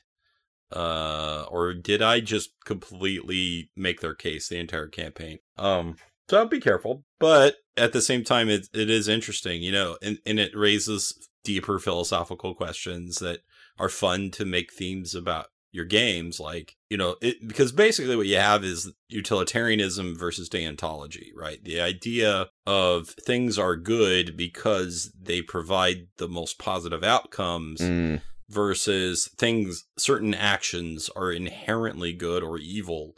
[0.71, 5.39] Uh, or did I just completely make their case the entire campaign?
[5.57, 5.95] Um,
[6.29, 10.19] so be careful, but at the same time, it it is interesting, you know, and,
[10.25, 13.39] and it raises deeper philosophical questions that
[13.79, 18.25] are fun to make themes about your games like you know it because basically what
[18.25, 25.41] you have is utilitarianism versus deontology right the idea of things are good because they
[25.41, 28.21] provide the most positive outcomes mm.
[28.49, 33.13] versus things certain actions are inherently good or evil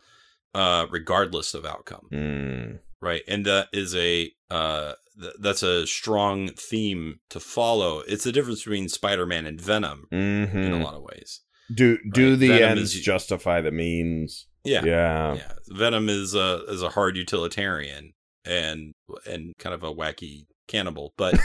[0.56, 2.80] uh regardless of outcome mm.
[3.00, 8.32] right and that is a uh th- that's a strong theme to follow it's the
[8.32, 10.58] difference between spider-man and venom mm-hmm.
[10.58, 10.84] in a mm-hmm.
[10.84, 11.42] lot of ways
[11.74, 12.40] do do right?
[12.40, 14.48] the Venom ends is, justify the means?
[14.64, 15.52] Yeah, yeah, yeah.
[15.68, 18.14] Venom is a is a hard utilitarian
[18.46, 18.94] and
[19.26, 21.36] and kind of a wacky cannibal, but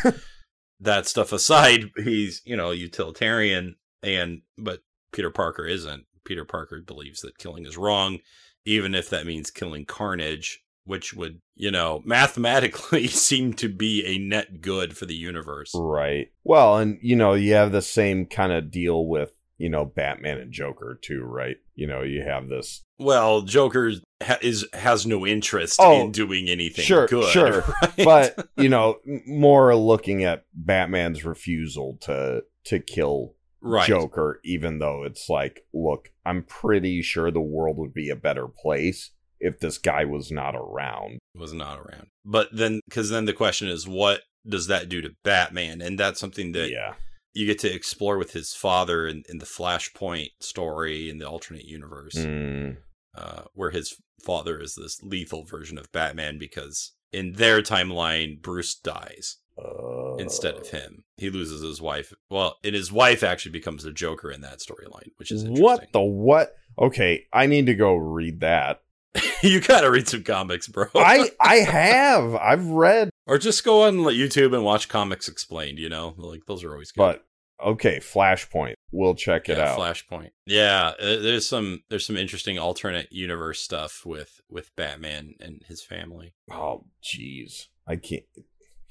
[0.80, 4.80] that stuff aside, he's you know utilitarian and but
[5.12, 6.04] Peter Parker isn't.
[6.24, 8.18] Peter Parker believes that killing is wrong,
[8.64, 14.18] even if that means killing Carnage, which would, you know, mathematically seem to be a
[14.18, 15.72] net good for the universe.
[15.74, 16.28] Right.
[16.42, 20.38] Well, and, you know, you have the same kind of deal with you know Batman
[20.38, 21.56] and Joker too, right?
[21.74, 22.82] You know, you have this.
[22.98, 27.64] Well, Joker ha- is has no interest oh, in doing anything sure, good, sure.
[27.82, 28.04] Right?
[28.04, 33.86] But you know, more looking at Batman's refusal to to kill right.
[33.86, 38.48] Joker, even though it's like, look, I'm pretty sure the world would be a better
[38.48, 41.18] place if this guy was not around.
[41.34, 42.08] Was not around.
[42.24, 45.80] But then, because then the question is, what does that do to Batman?
[45.80, 46.94] And that's something that yeah
[47.34, 51.64] you get to explore with his father in, in the Flashpoint story in the alternate
[51.64, 52.76] universe, mm.
[53.16, 58.74] uh, where his father is this lethal version of Batman because in their timeline, Bruce
[58.74, 61.04] dies uh, instead of him.
[61.16, 62.12] He loses his wife.
[62.30, 66.00] Well, and his wife actually becomes the Joker in that storyline, which is what the
[66.00, 66.54] what?
[66.78, 68.80] Okay, I need to go read that.
[69.42, 70.86] you gotta read some comics, bro.
[70.94, 72.34] I I have.
[72.34, 76.14] I've read or just go on YouTube and watch Comics Explained, you know?
[76.16, 77.00] Like, those are always good.
[77.00, 77.24] But,
[77.64, 78.74] okay, Flashpoint.
[78.92, 79.78] We'll check it yeah, out.
[79.78, 80.30] Flashpoint.
[80.46, 85.82] Yeah, uh, there's some there's some interesting alternate universe stuff with with Batman and his
[85.82, 86.34] family.
[86.50, 87.66] Oh, jeez.
[87.88, 88.24] I can't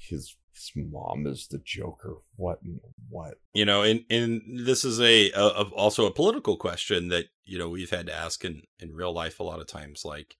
[0.08, 2.18] his his mom is the Joker.
[2.36, 2.60] What?
[3.08, 3.34] What?
[3.54, 7.58] You know, and and this is a, a, a, also a political question that you
[7.58, 10.04] know we've had to ask in in real life a lot of times.
[10.04, 10.36] Like,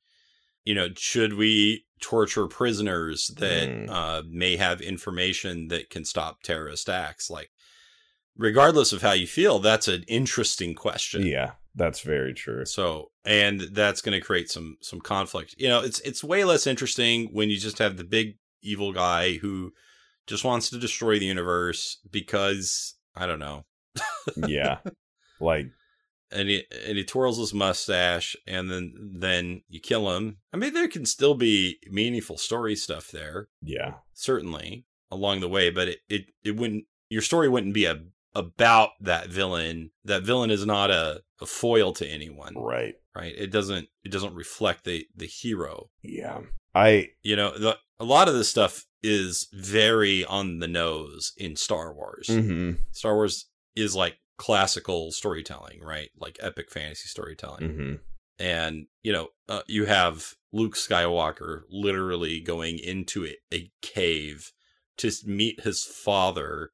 [0.65, 3.91] you know, should we torture prisoners that mm.
[3.91, 7.31] uh, may have information that can stop terrorist acts?
[7.31, 7.51] Like,
[8.37, 11.27] regardless of how you feel, that's an interesting question.
[11.27, 12.65] Yeah, that's very true.
[12.65, 15.55] So, and that's going to create some some conflict.
[15.59, 19.35] You know, it's it's way less interesting when you just have the big evil guy
[19.35, 19.73] who
[20.27, 23.65] just wants to destroy the universe because I don't know.
[24.37, 24.79] yeah.
[25.41, 25.67] Like
[26.31, 30.39] and he and he twirls his mustache, and then then you kill him.
[30.53, 33.49] I mean, there can still be meaningful story stuff there.
[33.63, 36.85] Yeah, certainly along the way, but it it, it wouldn't.
[37.09, 38.01] Your story wouldn't be a
[38.35, 39.91] about that villain.
[40.05, 42.55] That villain is not a, a foil to anyone.
[42.57, 42.95] Right.
[43.15, 43.35] Right.
[43.37, 45.91] It doesn't it doesn't reflect the the hero.
[46.03, 46.41] Yeah.
[46.75, 51.57] I you know the, a lot of this stuff is very on the nose in
[51.57, 52.27] Star Wars.
[52.29, 52.81] Mm-hmm.
[52.91, 53.47] Star Wars
[53.77, 56.11] is like classical storytelling, right?
[56.19, 57.69] Like epic fantasy storytelling.
[57.69, 57.95] Mm-hmm.
[58.39, 64.53] And, you know, uh, you have Luke Skywalker literally going into a, a cave
[64.99, 66.71] to meet his father,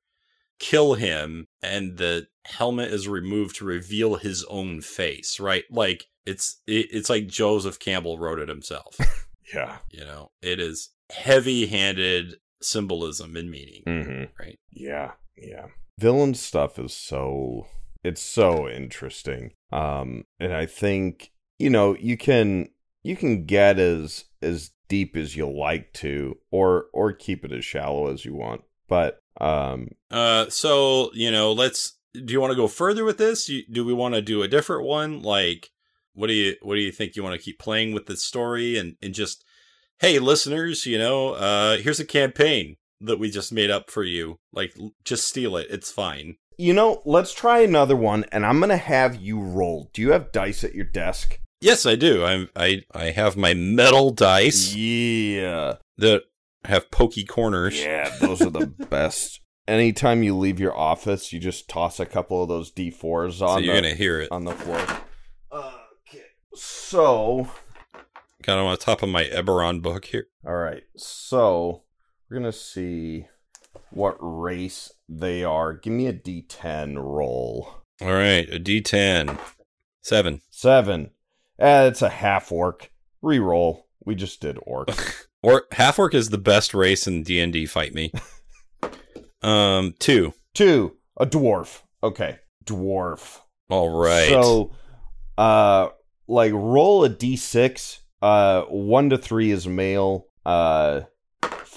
[0.58, 5.64] kill him, and the helmet is removed to reveal his own face, right?
[5.70, 8.96] Like it's it, it's like Joseph Campbell wrote it himself.
[9.54, 9.78] yeah.
[9.90, 14.24] You know, it is heavy-handed symbolism and meaning, mm-hmm.
[14.38, 14.58] right?
[14.70, 15.12] Yeah.
[15.36, 15.66] Yeah
[16.01, 17.66] villain stuff is so
[18.03, 19.53] it's so interesting.
[19.70, 22.70] Um, and I think you know you can
[23.03, 27.64] you can get as as deep as you like to, or or keep it as
[27.64, 28.62] shallow as you want.
[28.88, 31.98] But um, Uh, so you know, let's.
[32.12, 33.48] Do you want to go further with this?
[33.70, 35.22] Do we want to do a different one?
[35.22, 35.70] Like,
[36.12, 37.14] what do you what do you think?
[37.14, 39.44] You want to keep playing with the story and and just,
[40.01, 44.38] hey, listeners, you know, uh, here's a campaign that we just made up for you.
[44.53, 44.74] Like,
[45.05, 45.66] just steal it.
[45.70, 46.36] It's fine.
[46.59, 49.90] you know, let's try another one, and I'm gonna have you roll.
[49.94, 51.38] Do you have dice at your desk?
[51.62, 52.24] Yes, I do.
[52.24, 56.22] I I I have my metal dice Yeah, that
[56.64, 57.80] have pokey corners.
[57.80, 59.40] yeah, those are the best.
[59.68, 63.48] Anytime you leave your office, you just toss a couple of those D4s on.
[63.48, 64.28] So you're the gonna hear it.
[64.32, 64.84] on the floor.
[65.53, 66.24] Okay,
[66.55, 67.48] so
[68.42, 70.28] Got them on top of my Eberron book here.
[70.46, 70.82] All right.
[70.96, 71.82] So
[72.31, 73.26] we're going to see
[73.91, 75.72] what race they are.
[75.72, 77.81] Give me a d10 roll.
[78.03, 79.39] All right, a D10,
[80.01, 80.41] seven.
[80.49, 81.11] Seven.
[81.59, 82.91] Eh, it's a half orc.
[83.22, 83.83] Reroll.
[84.07, 84.91] We just did orc.
[85.43, 87.64] Or half orc is the best race in D and D.
[87.64, 88.12] Fight me.
[89.43, 90.35] um, two.
[90.53, 90.99] Two.
[91.18, 91.81] A dwarf.
[92.03, 92.41] Okay.
[92.66, 93.39] Dwarf.
[93.70, 94.28] All right.
[94.28, 94.72] So,
[95.39, 95.89] uh,
[96.28, 98.01] like roll a d6.
[98.20, 100.26] Uh, one to three is male.
[100.45, 101.05] Uh,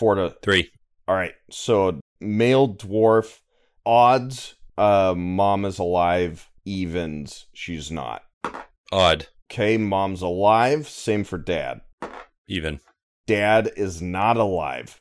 [0.04, 0.70] four to three.
[1.08, 1.34] All right.
[1.50, 3.40] So male dwarf
[3.86, 8.24] odds uh mom is alive evens she's not.
[8.92, 9.28] Odd.
[9.50, 11.82] Okay, mom's alive, same for dad.
[12.48, 12.82] Even.
[13.28, 15.00] Dad is not alive.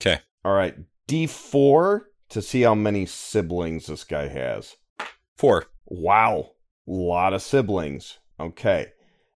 [0.00, 0.20] Okay.
[0.44, 0.76] All right.
[1.08, 4.76] D4 to see how many siblings this guy has.
[5.38, 5.64] Four.
[5.86, 6.50] Wow.
[6.86, 8.18] A lot of siblings.
[8.38, 8.88] Okay.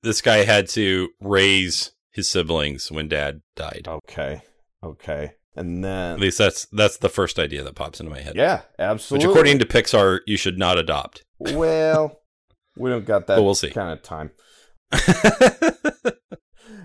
[0.03, 3.87] This guy had to raise his siblings when dad died.
[3.87, 4.43] Okay.
[4.83, 5.33] Okay.
[5.55, 8.35] And then At least that's that's the first idea that pops into my head.
[8.37, 9.27] Yeah, absolutely.
[9.27, 11.25] Which according to Pixar, you should not adopt.
[11.39, 12.21] well,
[12.77, 13.71] we don't got that But we'll see.
[13.71, 14.31] kind of time.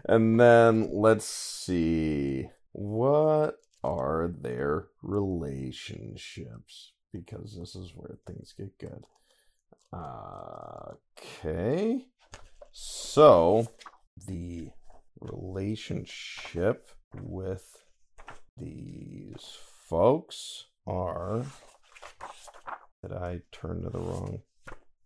[0.10, 2.48] And then let's see.
[2.72, 6.93] What are their relationships?
[7.12, 9.04] Because this is where things get good.
[11.20, 12.06] Okay.
[12.72, 13.68] So,
[14.28, 14.70] the
[15.20, 17.77] relationship with
[18.60, 21.43] these folks are.
[23.01, 24.41] Did I turn to the wrong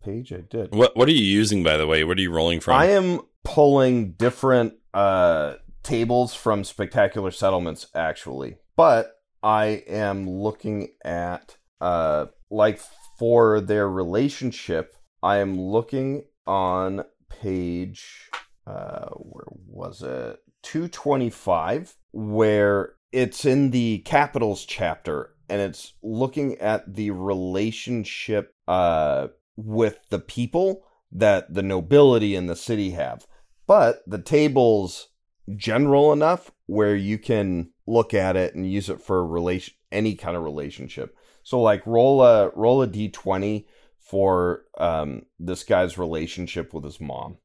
[0.02, 0.32] page?
[0.32, 0.74] I did.
[0.74, 2.04] what what are you using by the way?
[2.04, 2.74] What are you rolling from?
[2.74, 11.56] I am pulling different uh, tables from Spectacular Settlements, actually, but I am looking at
[11.80, 12.80] uh, like
[13.18, 14.94] for their relationship.
[15.22, 18.30] I am looking on page
[18.66, 25.94] uh, where was it two twenty five, where it's in the capitals chapter, and it's
[26.02, 33.26] looking at the relationship uh, with the people that the nobility in the city have.
[33.66, 35.08] But the table's
[35.56, 40.36] general enough where you can look at it and use it for relation any kind
[40.36, 41.14] of relationship.
[41.42, 43.66] So like roll a roll a D twenty
[43.98, 47.36] for um this guy's relationship with his mom.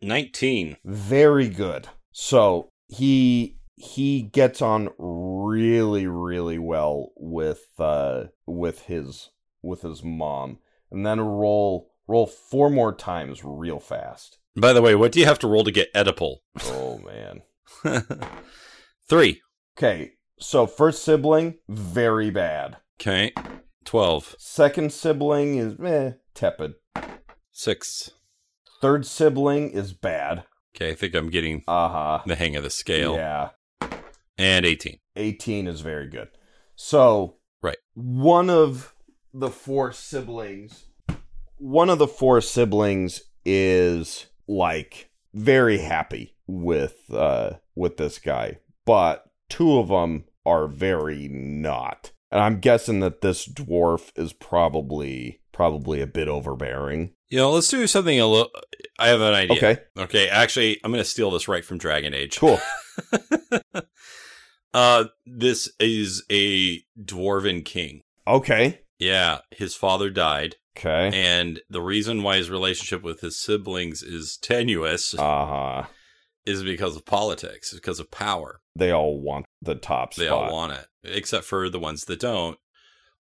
[0.00, 0.76] Nineteen.
[0.84, 1.88] Very good.
[2.12, 9.30] So he he gets on really really well with uh with his
[9.62, 10.58] with his mom.
[10.90, 14.38] And then roll roll four more times real fast.
[14.54, 16.36] By the way, what do you have to roll to get Oedipal?
[16.66, 17.42] Oh man.
[19.08, 19.40] Three.
[19.78, 22.76] Okay, so first sibling, very bad.
[23.00, 23.32] Okay.
[23.84, 24.34] Twelve.
[24.38, 26.74] Second sibling is eh, tepid.
[27.52, 28.10] Six.
[28.80, 30.44] Third sibling is bad.
[30.76, 32.20] Okay, I think I'm getting Uh huh.
[32.26, 33.14] the hang of the scale.
[33.14, 33.50] Yeah.
[34.38, 34.98] And 18.
[35.16, 36.28] 18 is very good.
[36.76, 37.76] So, Right.
[37.94, 38.94] one of
[39.32, 40.86] the four siblings,
[41.58, 49.24] one of the four siblings is like very happy with uh with this guy, but
[49.48, 52.10] two of them are very not.
[52.30, 57.12] And I'm guessing that this dwarf is probably probably a bit overbearing.
[57.28, 58.50] You know, let's do something a little.
[58.98, 59.56] I have an idea.
[59.56, 59.78] Okay.
[59.96, 62.38] Okay, actually, I'm going to steal this right from Dragon Age.
[62.38, 62.58] Cool.
[64.74, 68.00] uh, this is a dwarven king.
[68.26, 68.80] Okay.
[68.98, 71.10] Yeah, his father died, Okay.
[71.12, 75.84] and the reason why his relationship with his siblings is tenuous Uh-huh.
[76.46, 78.60] is because of politics, because of power.
[78.76, 80.22] They all want the top spot.
[80.24, 82.58] They all want it, except for the ones that don't,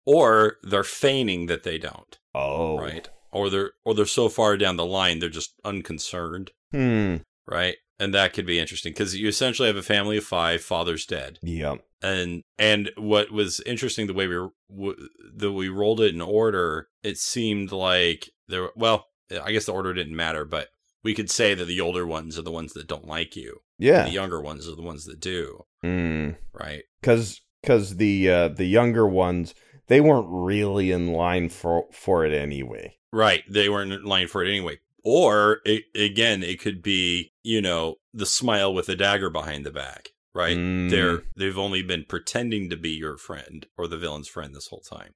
[0.05, 2.19] or they're feigning that they don't.
[2.35, 2.79] oh.
[2.79, 6.51] Right, or they're or they're so far down the line they're just unconcerned.
[6.73, 7.17] Hmm.
[7.47, 10.63] Right, and that could be interesting because you essentially have a family of five.
[10.63, 11.39] Father's dead.
[11.43, 11.83] Yep.
[12.03, 14.37] and and what was interesting the way we
[14.71, 19.07] w- that we rolled it in order it seemed like there well
[19.45, 20.69] I guess the order didn't matter, but
[21.05, 23.59] we could say that the older ones are the ones that don't like you.
[23.79, 24.05] Yeah.
[24.05, 26.37] The younger ones are the ones that do, Mm.
[26.53, 26.83] right?
[27.03, 29.55] Cause, cause the uh, the younger ones
[29.89, 32.97] they weren't really in line for for it anyway.
[33.13, 33.43] Right.
[33.49, 34.79] They weren't in line for it anyway.
[35.05, 39.71] Or it, again, it could be, you know, the smile with a dagger behind the
[39.71, 40.57] back, right?
[40.57, 40.91] Mm.
[40.91, 44.81] They're they've only been pretending to be your friend or the villain's friend this whole
[44.81, 45.15] time.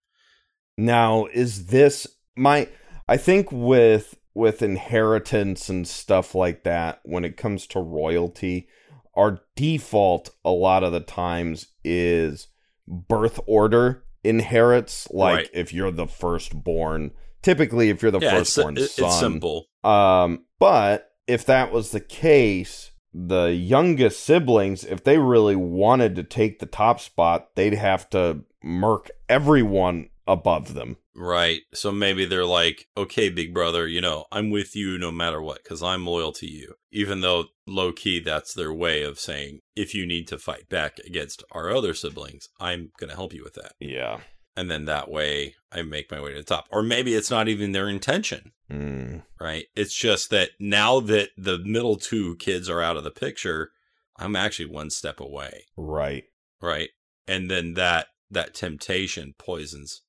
[0.79, 2.07] Now, is this
[2.37, 2.69] my
[3.09, 8.69] I think with with inheritance and stuff like that when it comes to royalty,
[9.15, 12.49] our default a lot of the times is
[12.89, 15.51] birth order inherits like Right.
[15.53, 17.11] if you're the firstborn.
[17.43, 19.07] Typically if you're the yeah, it's, firstborn it- son.
[19.07, 19.67] it's simple.
[19.85, 26.23] Um, but if that was the case, the youngest siblings, if they really wanted to
[26.23, 30.97] take the top spot, they'd have to murk everyone above them.
[31.15, 31.61] Right.
[31.75, 35.63] So maybe they're like, okay, big brother, you know, I'm with you no matter what
[35.63, 36.75] because I'm loyal to you.
[36.91, 40.99] Even though low key, that's their way of saying, if you need to fight back
[41.01, 43.73] against our other siblings, I'm going to help you with that.
[43.79, 44.21] Yeah.
[44.57, 46.67] And then that way I make my way to the top.
[46.71, 49.67] Or maybe it's not even their intention, Mm, right?
[49.77, 53.71] It's just that now that the middle two kids are out of the picture,
[54.17, 56.25] I'm actually one step away, right.
[56.61, 56.89] right?
[57.29, 60.01] And then that that temptation poisons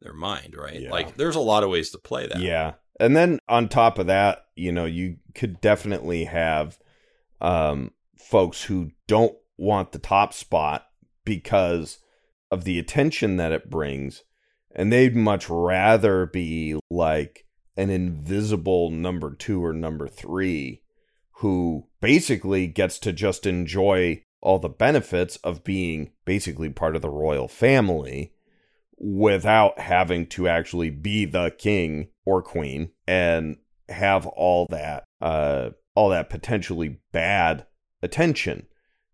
[0.00, 0.80] their mind, right?
[0.80, 0.90] Yeah.
[0.90, 2.40] Like there's a lot of ways to play that.
[2.40, 2.74] Yeah.
[2.98, 6.78] And then on top of that, you know, you could definitely have
[7.42, 10.86] um folks who don't want the top spot
[11.24, 11.98] because
[12.50, 14.22] of the attention that it brings
[14.76, 20.82] and they'd much rather be like an invisible number 2 or number 3
[21.38, 27.10] who basically gets to just enjoy all the benefits of being basically part of the
[27.10, 28.32] royal family
[28.98, 33.56] without having to actually be the king or queen and
[33.88, 37.66] have all that uh all that potentially bad
[38.02, 38.66] attention.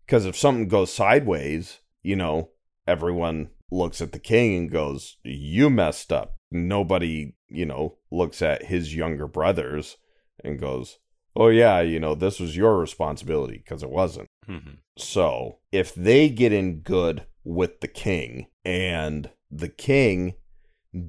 [0.05, 2.49] Because if something goes sideways you know
[2.87, 8.65] everyone looks at the king and goes you messed up nobody you know looks at
[8.65, 9.97] his younger brothers
[10.43, 10.99] and goes
[11.35, 14.77] oh yeah you know this was your responsibility because it wasn't Mhm.
[14.97, 20.35] so if they get in good with the king and the king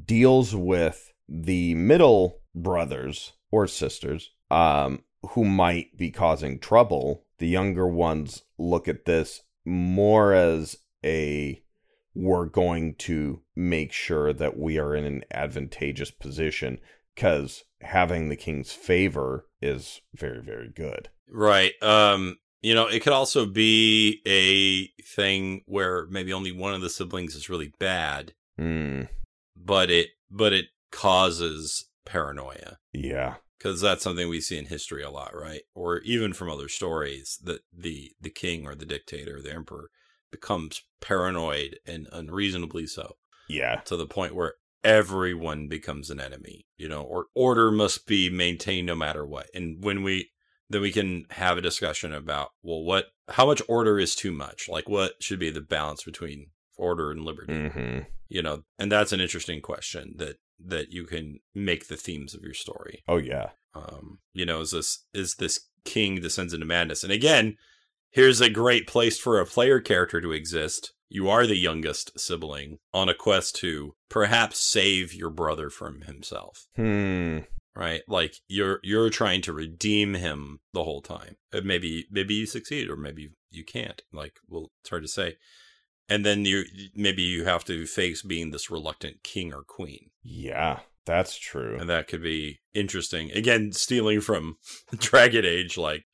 [0.07, 7.87] deals with the middle brothers or sisters um, who might be causing trouble, the younger
[7.89, 11.63] ones look at this more as a
[12.15, 16.79] we're going to make sure that we are in an advantageous position
[17.15, 21.09] because having the king's favor is very, very good.
[21.29, 21.73] Right.
[21.83, 26.91] Um, you know, it could also be a thing where maybe only one of the
[26.91, 29.09] siblings is really bad, Mm,
[29.57, 33.35] but it but it causes paranoia yeah.
[33.59, 35.63] because that's something we see in history a lot, right?
[35.75, 39.91] Or even from other stories that the the king or the dictator, the emperor
[40.41, 43.17] becomes paranoid and unreasonably so
[43.49, 43.77] Yeah.
[43.87, 48.87] to the point where everyone becomes an enemy, you know, or order must be maintained
[48.87, 49.47] no matter what.
[49.55, 50.31] And when we
[50.71, 54.69] then we can have a discussion about well what how much order is too much?
[54.69, 57.69] Like what should be the balance between order and liberty?
[57.69, 60.37] hmm You know, and that's an interesting question that
[60.73, 63.03] that you can make the themes of your story.
[63.09, 63.51] Oh, yeah.
[63.75, 67.03] Um, you know, is this is this king descends into madness?
[67.05, 67.57] And again,
[68.15, 70.93] here's a great place for a player character to exist.
[71.09, 76.67] You are the youngest sibling on a quest to perhaps save your brother from himself,
[76.77, 77.41] Hmm.
[77.77, 78.03] right?
[78.09, 81.37] Like you're you're trying to redeem him the whole time.
[81.53, 84.03] Uh, Maybe maybe you succeed or maybe you can't.
[84.13, 85.37] Like, well, it's hard to say.
[86.09, 90.11] And then you maybe you have to face being this reluctant king or queen.
[90.23, 91.77] Yeah, that's true.
[91.79, 93.31] And that could be interesting.
[93.31, 94.57] Again, stealing from
[94.99, 96.05] Dragon Age, like,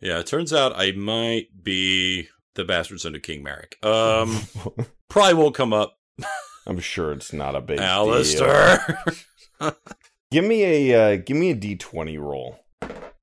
[0.00, 3.82] yeah, it turns out I might be the bastard son of King Maric.
[3.84, 5.98] Um, probably won't come up,
[6.66, 7.86] I'm sure it's not a big deal.
[7.86, 9.04] Alistair.
[10.30, 12.60] Give me a uh, give me a d twenty roll.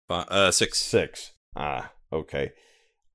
[0.09, 0.77] uh, six.
[0.77, 1.31] Six.
[1.55, 2.51] Ah, okay.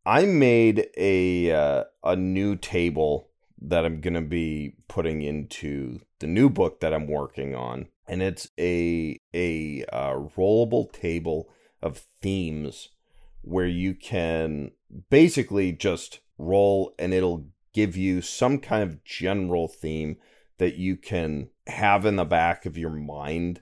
[0.06, 3.28] I made a uh, a new table
[3.60, 8.48] that I'm gonna be putting into the new book that I'm working on, and it's
[8.58, 11.50] a a uh, rollable table
[11.82, 12.88] of themes
[13.42, 14.72] where you can
[15.10, 20.16] basically just roll, and it'll give you some kind of general theme
[20.58, 23.60] that you can have in the back of your mind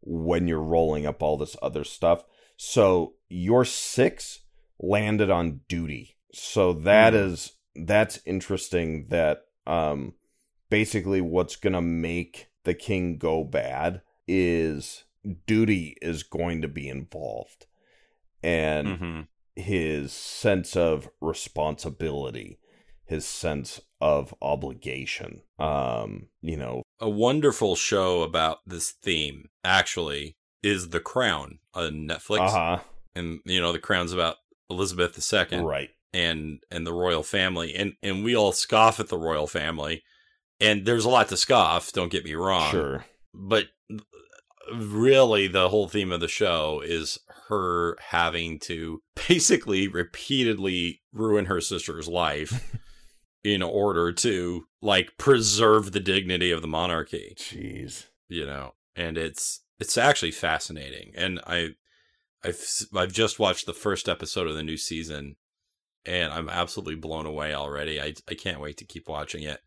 [0.00, 2.24] when you're rolling up all this other stuff.
[2.56, 4.40] So your six
[4.78, 6.16] landed on duty.
[6.32, 7.18] So that Hmm.
[7.18, 10.14] is that's interesting that um
[10.70, 15.04] basically what's gonna make the king go bad is
[15.46, 17.66] duty is going to be involved
[18.42, 19.20] and hmm
[19.54, 22.58] his sense of responsibility,
[23.04, 25.42] his sense of obligation.
[25.58, 32.48] Um, you know, A wonderful show about this theme actually is The Crown on Netflix,
[32.48, 32.78] uh-huh,
[33.14, 34.36] and you know The Crown's about
[34.70, 35.90] Elizabeth II right.
[36.14, 40.02] and and the royal family, and and we all scoff at the royal family,
[40.60, 41.92] and there's a lot to scoff.
[41.92, 43.04] Don't get me wrong, Sure.
[43.34, 43.66] but
[44.74, 47.18] really the whole theme of the show is
[47.48, 52.76] her having to basically repeatedly ruin her sister's life
[53.44, 57.34] in order to like preserve the dignity of the monarchy.
[57.38, 58.06] Jeez.
[58.28, 58.72] you know?
[58.94, 61.12] And it's it's actually fascinating.
[61.16, 61.70] And i
[62.44, 62.64] i've
[62.94, 65.36] i've just watched the first episode of the new season
[66.04, 68.00] and i'm absolutely blown away already.
[68.00, 69.60] I i can't wait to keep watching it.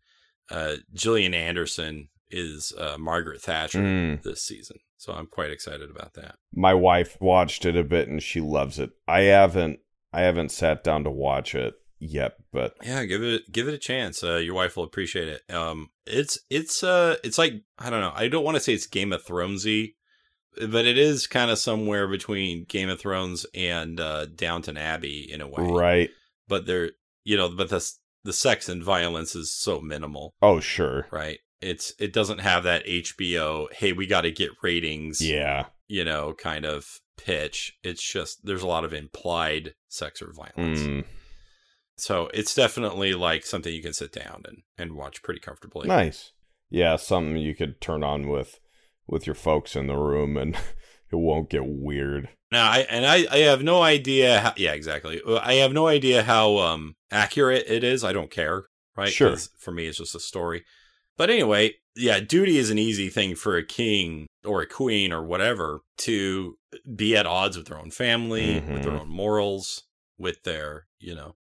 [0.50, 4.22] Uh gillian anderson is uh margaret thatcher Mm.
[4.22, 8.22] this season so i'm quite excited about that My wife watched it a bit and
[8.22, 8.90] she loves it.
[9.06, 9.80] I haven't
[10.12, 13.78] I haven't sat down to watch it yet, but yeah give it give it a
[13.78, 18.00] chance uh your wife will appreciate it um it's it's uh it's like i don't
[18.00, 19.94] know i don't want to say it's game of thronesy
[20.68, 25.40] but it is kind of somewhere between game of thrones and uh downton abbey in
[25.40, 26.10] a way right.
[26.48, 26.90] but they're
[27.24, 27.90] you know but the
[28.24, 31.06] the sex and violence is so minimal Oh, sure.
[31.12, 35.66] right it's it doesn't have that hbo hey we got to get ratings Yeah.
[35.88, 36.86] you know kind of
[37.16, 41.04] pitch it's just there's a lot of implied sex or violence Mm.
[41.96, 46.32] so it's definitely like something you can sit down and and watch pretty comfortably Nice.
[46.68, 48.58] Yeah, something you could turn on with
[49.06, 50.54] with your folks in the room and
[51.12, 52.28] it won't get weird.
[52.52, 56.22] now i and i i have no idea how yeah exactly i have no idea
[56.24, 58.64] how um accurate it is i don't care
[58.96, 59.36] right Sure.
[59.58, 60.64] for me it's just a story
[61.16, 65.22] but anyway yeah duty is an easy thing for a king or a queen or
[65.24, 66.56] whatever to
[66.94, 69.00] be at odds with their own family with their Mhm.
[69.00, 69.84] own morals
[70.18, 71.36] with their you know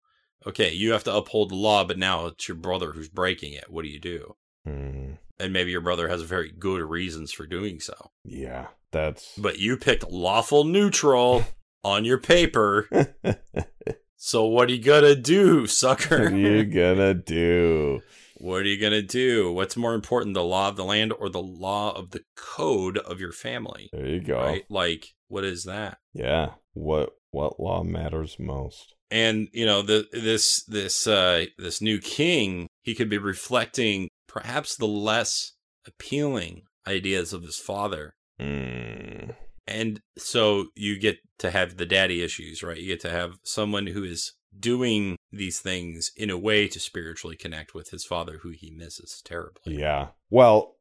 [0.47, 3.71] okay you have to uphold the law but now it's your brother who's breaking it
[3.71, 4.35] what do you do
[4.67, 5.19] Mm.
[5.41, 9.77] and maybe your brother has very good reasons for doing so Yeah, that's but you
[9.77, 11.45] picked lawful neutral
[11.85, 12.89] on your paper
[14.17, 18.01] so what are you gonna do sucker what are you gonna do?
[18.43, 19.53] What are you going to do?
[19.53, 23.21] What's more important, the law of the land or the law of the code of
[23.21, 23.89] your family?
[23.93, 24.37] There you go.
[24.37, 24.65] Right?
[24.69, 25.99] Like, what is that?
[26.13, 26.55] Yeah.
[26.75, 28.95] What what law matters most?
[29.13, 34.75] And, you know, the this this uh this new king, he could be reflecting perhaps
[34.75, 35.53] the less
[35.87, 38.15] appealing ideas of his father.
[38.41, 39.37] Mm.
[39.69, 42.79] And so you get to have the daddy issues, right?
[42.79, 47.37] You get to have someone who is doing these things in a way to spiritually
[47.37, 49.79] connect with his father who he misses terribly.
[49.79, 50.09] Yeah.
[50.31, 50.77] Well,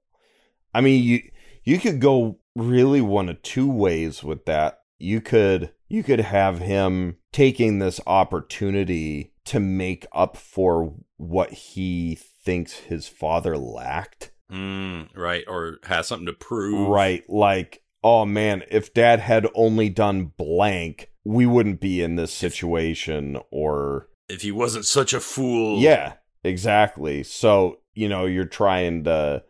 [0.74, 1.22] I mean, you
[1.64, 4.80] you could go really one of two ways with that.
[4.98, 12.16] You could you could have him taking this opportunity to make up for what he
[12.16, 14.32] thinks his father lacked.
[14.52, 15.44] Mm, right.
[15.48, 16.88] Or has something to prove.
[16.90, 17.28] Right.
[17.30, 23.38] Like, oh man, if dad had only done blank, we wouldn't be in this situation
[23.52, 25.80] or If he wasn't such a fool.
[25.80, 26.14] Yeah,
[26.44, 27.24] exactly.
[27.24, 29.44] So, you know, you're trying to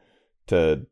[0.47, 0.87] to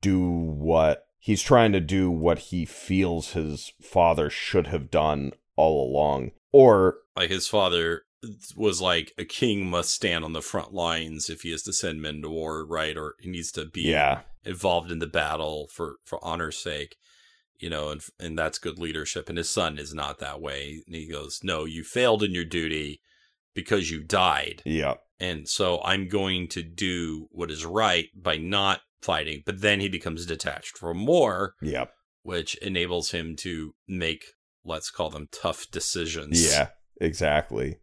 [0.00, 5.88] do what he's trying to do what he feels his father should have done all
[5.88, 6.32] along.
[6.52, 8.02] Or Like his father
[8.56, 12.02] was like, a king must stand on the front lines if he is to send
[12.02, 12.96] men to war, right?
[12.96, 16.96] Or he needs to be yeah, involved in the battle for, for honor's sake.
[17.58, 19.28] You know, and and that's good leadership.
[19.28, 20.82] And his son is not that way.
[20.86, 23.00] And he goes, No, you failed in your duty
[23.54, 24.62] because you died.
[24.64, 29.42] yeah, And so I'm going to do what is right by not fighting.
[29.46, 31.86] But then he becomes detached from war, yeah,
[32.22, 34.24] which enables him to make,
[34.64, 36.44] let's call them tough decisions.
[36.50, 36.68] yeah,
[37.00, 37.76] exactly.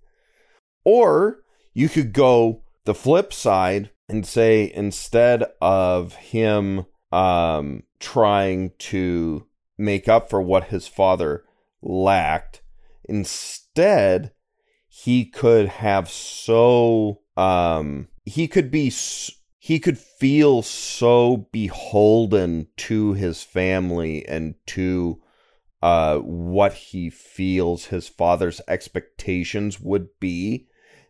[0.84, 1.40] Or
[1.74, 9.46] you could go the flip side and say instead of him um trying to
[9.78, 11.44] make up for what his father
[11.82, 12.62] lacked,
[13.06, 14.32] instead
[14.94, 18.92] he could have so um he could be
[19.58, 25.22] he could feel so beholden to his family and to
[25.82, 30.68] uh what he feels his father's expectations would be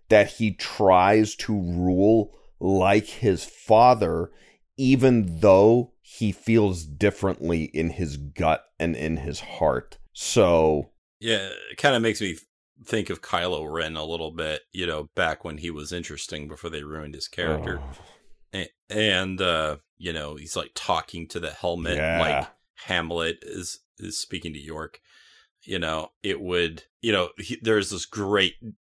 [0.09, 4.29] that he tries to rule like his father
[4.77, 9.97] even though he feels differently in his gut and in his heart.
[10.13, 12.37] So Yeah, it kind of makes me
[12.85, 16.69] think of Kylo Ren a little bit, you know, back when he was interesting before
[16.69, 17.79] they ruined his character.
[17.81, 22.19] oh, A- And, uh, you know, he's like talking to the helmet, Yeah.
[22.19, 22.47] like
[22.85, 24.99] Hamlet is is speaking to York,
[25.61, 28.55] you know, it would, you know, he, there's this great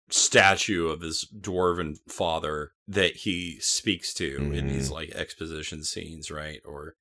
[0.10, 4.54] statue of his dwarven father that he speaks to mm-hmm.
[4.54, 4.94] in these mm-hmm.
[4.94, 6.62] like exposition scenes, right?
[6.66, 6.96] Or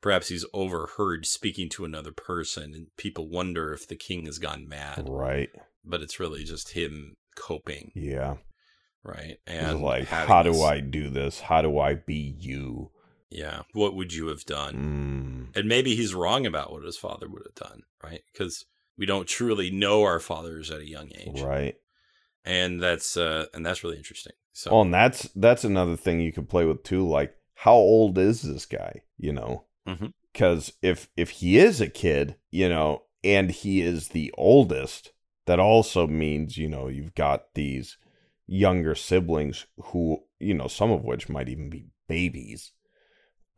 [0.00, 4.68] perhaps he's overheard speaking to another person and people wonder if the king has gone
[4.68, 5.06] mad.
[5.08, 5.50] Right.
[5.86, 7.92] But it's really just him coping.
[7.94, 8.36] Yeah.
[9.04, 9.38] Right.
[9.46, 11.40] And like, how do I do this?
[11.40, 12.90] How do I be you?
[13.30, 13.62] Yeah.
[13.72, 15.50] What would you have done?
[15.52, 15.58] Mm.
[15.58, 18.22] And maybe he's wrong about what his father would have done, right?
[18.32, 18.64] Because
[18.98, 21.40] we don't truly know our fathers at a young age.
[21.40, 21.76] Right.
[22.44, 24.32] And that's uh and that's really interesting.
[24.52, 28.18] So Oh, and that's that's another thing you could play with too, like how old
[28.18, 29.64] is this guy, you know?
[29.86, 30.06] Mm-hmm.
[30.34, 35.12] Cuz if if he is a kid, you know, and he is the oldest,
[35.46, 37.96] that also means, you know, you've got these
[38.46, 42.72] younger siblings who, you know, some of which might even be babies.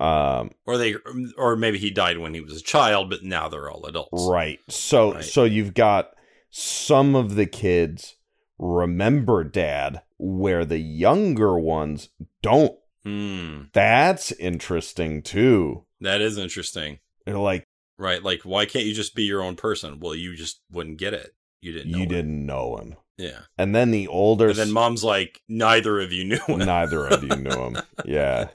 [0.01, 0.95] Um or they
[1.37, 4.29] or maybe he died when he was a child but now they're all adults.
[4.31, 4.61] Right.
[4.69, 5.25] So right.
[5.25, 6.11] so you've got
[6.51, 8.15] some of the kids
[8.59, 12.11] remember dad where the younger ones
[12.43, 12.79] don't.
[13.05, 13.73] Mm.
[13.73, 15.85] that's interesting too.
[16.01, 16.99] That is interesting.
[17.25, 17.65] They're like
[17.97, 19.99] right like why can't you just be your own person?
[19.99, 22.09] Well you just wouldn't get it you didn't you him.
[22.09, 23.41] didn't know him yeah.
[23.59, 24.49] And then the older.
[24.49, 26.61] And then mom's like, neither of you knew him.
[26.61, 27.77] Neither of you knew him.
[28.05, 28.49] Yeah.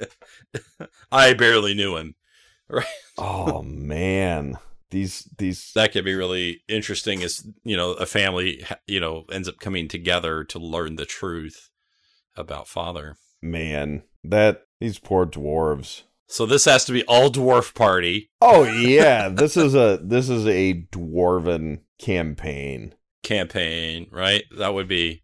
[1.12, 2.16] I barely knew him.
[2.70, 2.86] Right.
[3.18, 4.58] oh man.
[4.90, 9.50] These these that could be really interesting as you know a family you know ends
[9.50, 11.70] up coming together to learn the truth
[12.38, 18.32] about father man that these poor dwarves so this has to be all dwarf party
[18.42, 22.94] oh yeah this is a this is a dwarven campaign
[23.24, 24.44] campaign, right?
[24.58, 25.24] That would be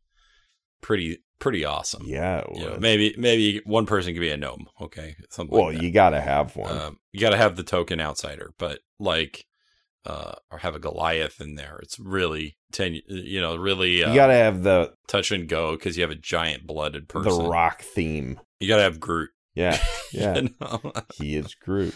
[0.81, 2.03] pretty pretty awesome.
[2.05, 4.67] Yeah, you know, maybe maybe one person could be a gnome.
[4.81, 5.57] Okay, something.
[5.57, 6.75] Well, like you got to have one.
[6.75, 9.45] Um, you got to have the token outsider, but like,
[10.05, 11.79] uh, or have a Goliath in there.
[11.83, 12.99] It's really ten.
[13.07, 14.03] You know, really.
[14.03, 17.07] Uh, you got to have the touch and go because you have a giant blooded
[17.09, 17.43] person.
[17.43, 18.39] The rock theme.
[18.59, 19.29] You got to have Groot.
[19.55, 19.77] Yeah,
[20.13, 20.35] yeah.
[20.35, 20.93] you know?
[21.15, 21.93] he is Groot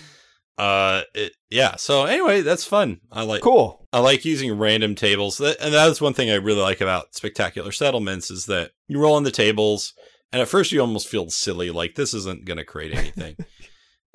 [0.58, 3.00] uh it, yeah so anyway that's fun.
[3.12, 3.88] I like cool.
[3.92, 5.38] I like using random tables.
[5.38, 9.16] That, and that's one thing i really like about spectacular settlements is that you roll
[9.16, 9.94] on the tables
[10.32, 13.36] and at first you almost feel silly like this isn't going to create anything.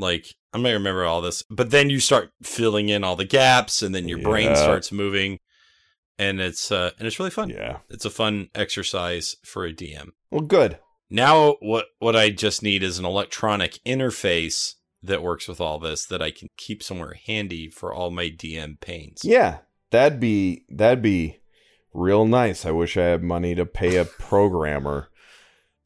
[0.01, 3.83] Like i may remember all this but then you start filling in all the gaps
[3.83, 4.29] and then your yeah.
[4.29, 5.41] brain starts moving
[6.21, 7.51] and it's uh and it's really fun.
[7.51, 7.79] Yeah.
[7.91, 10.79] It's a fun exercise for a dm well good.
[11.11, 16.05] Now what what i just need is an electronic interface that works with all this
[16.07, 19.23] that I can keep somewhere handy for all my DM pains.
[19.25, 19.59] Yeah,
[19.91, 21.41] that'd be that'd be
[21.93, 22.67] real nice.
[22.67, 25.09] I wish I had money to pay a programmer.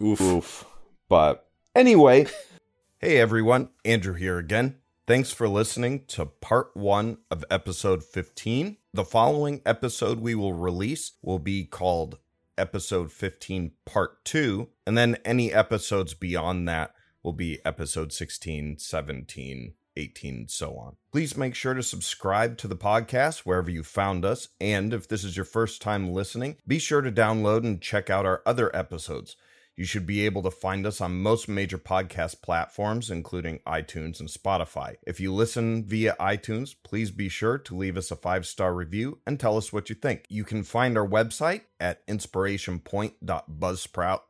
[0.03, 0.21] Oof.
[0.21, 0.67] Oof.
[1.09, 2.27] But anyway,
[2.99, 4.77] hey everyone, Andrew here again.
[5.07, 8.77] Thanks for listening to part 1 of episode 15.
[8.95, 12.19] The following episode we will release will be called
[12.57, 19.75] episode 15 part 2, and then any episodes beyond that will be episode 16, 17,
[19.97, 20.97] 18, and so on.
[21.11, 24.49] Please make sure to subscribe to the podcast wherever you found us.
[24.61, 28.27] And if this is your first time listening, be sure to download and check out
[28.27, 29.37] our other episodes.
[29.75, 34.29] You should be able to find us on most major podcast platforms, including iTunes and
[34.29, 34.97] Spotify.
[35.07, 39.21] If you listen via iTunes, please be sure to leave us a five star review
[39.27, 40.27] and tell us what you think.
[40.29, 44.21] You can find our website at inspirationpoint.buzzsprout.com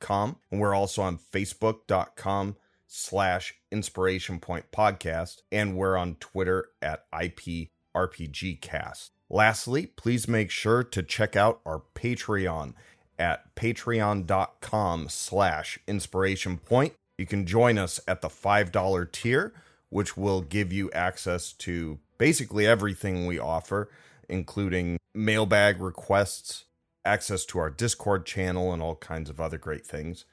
[0.00, 2.56] com, and we're also on facebook.com
[2.86, 11.02] slash inspiration point podcast and we're on twitter at iprpgcast lastly please make sure to
[11.02, 12.72] check out our patreon
[13.18, 16.94] at patreon.com slash inspiration point.
[17.18, 19.52] You can join us at the $5 tier
[19.90, 23.88] which will give you access to basically everything we offer
[24.28, 26.64] including mailbag requests
[27.08, 30.26] access to our Discord channel and all kinds of other great things.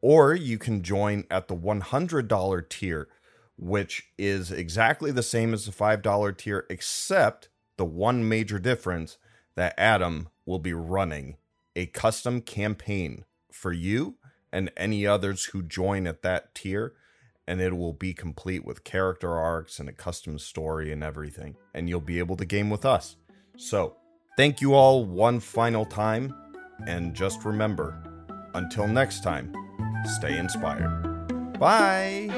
[0.00, 3.08] Or you can join at the $100 tier,
[3.56, 9.16] which is exactly the same as the $5 tier, except the one major difference
[9.56, 11.36] that Adam will be running
[11.74, 14.16] a custom campaign for you
[14.52, 16.94] and any others who join at that tier.
[17.46, 21.56] And it will be complete with character arcs and a custom story and everything.
[21.72, 23.16] And you'll be able to game with us.
[23.56, 23.96] So,
[24.38, 26.32] Thank you all one final time,
[26.86, 28.00] and just remember
[28.54, 29.52] until next time,
[30.04, 31.58] stay inspired.
[31.58, 32.28] Bye!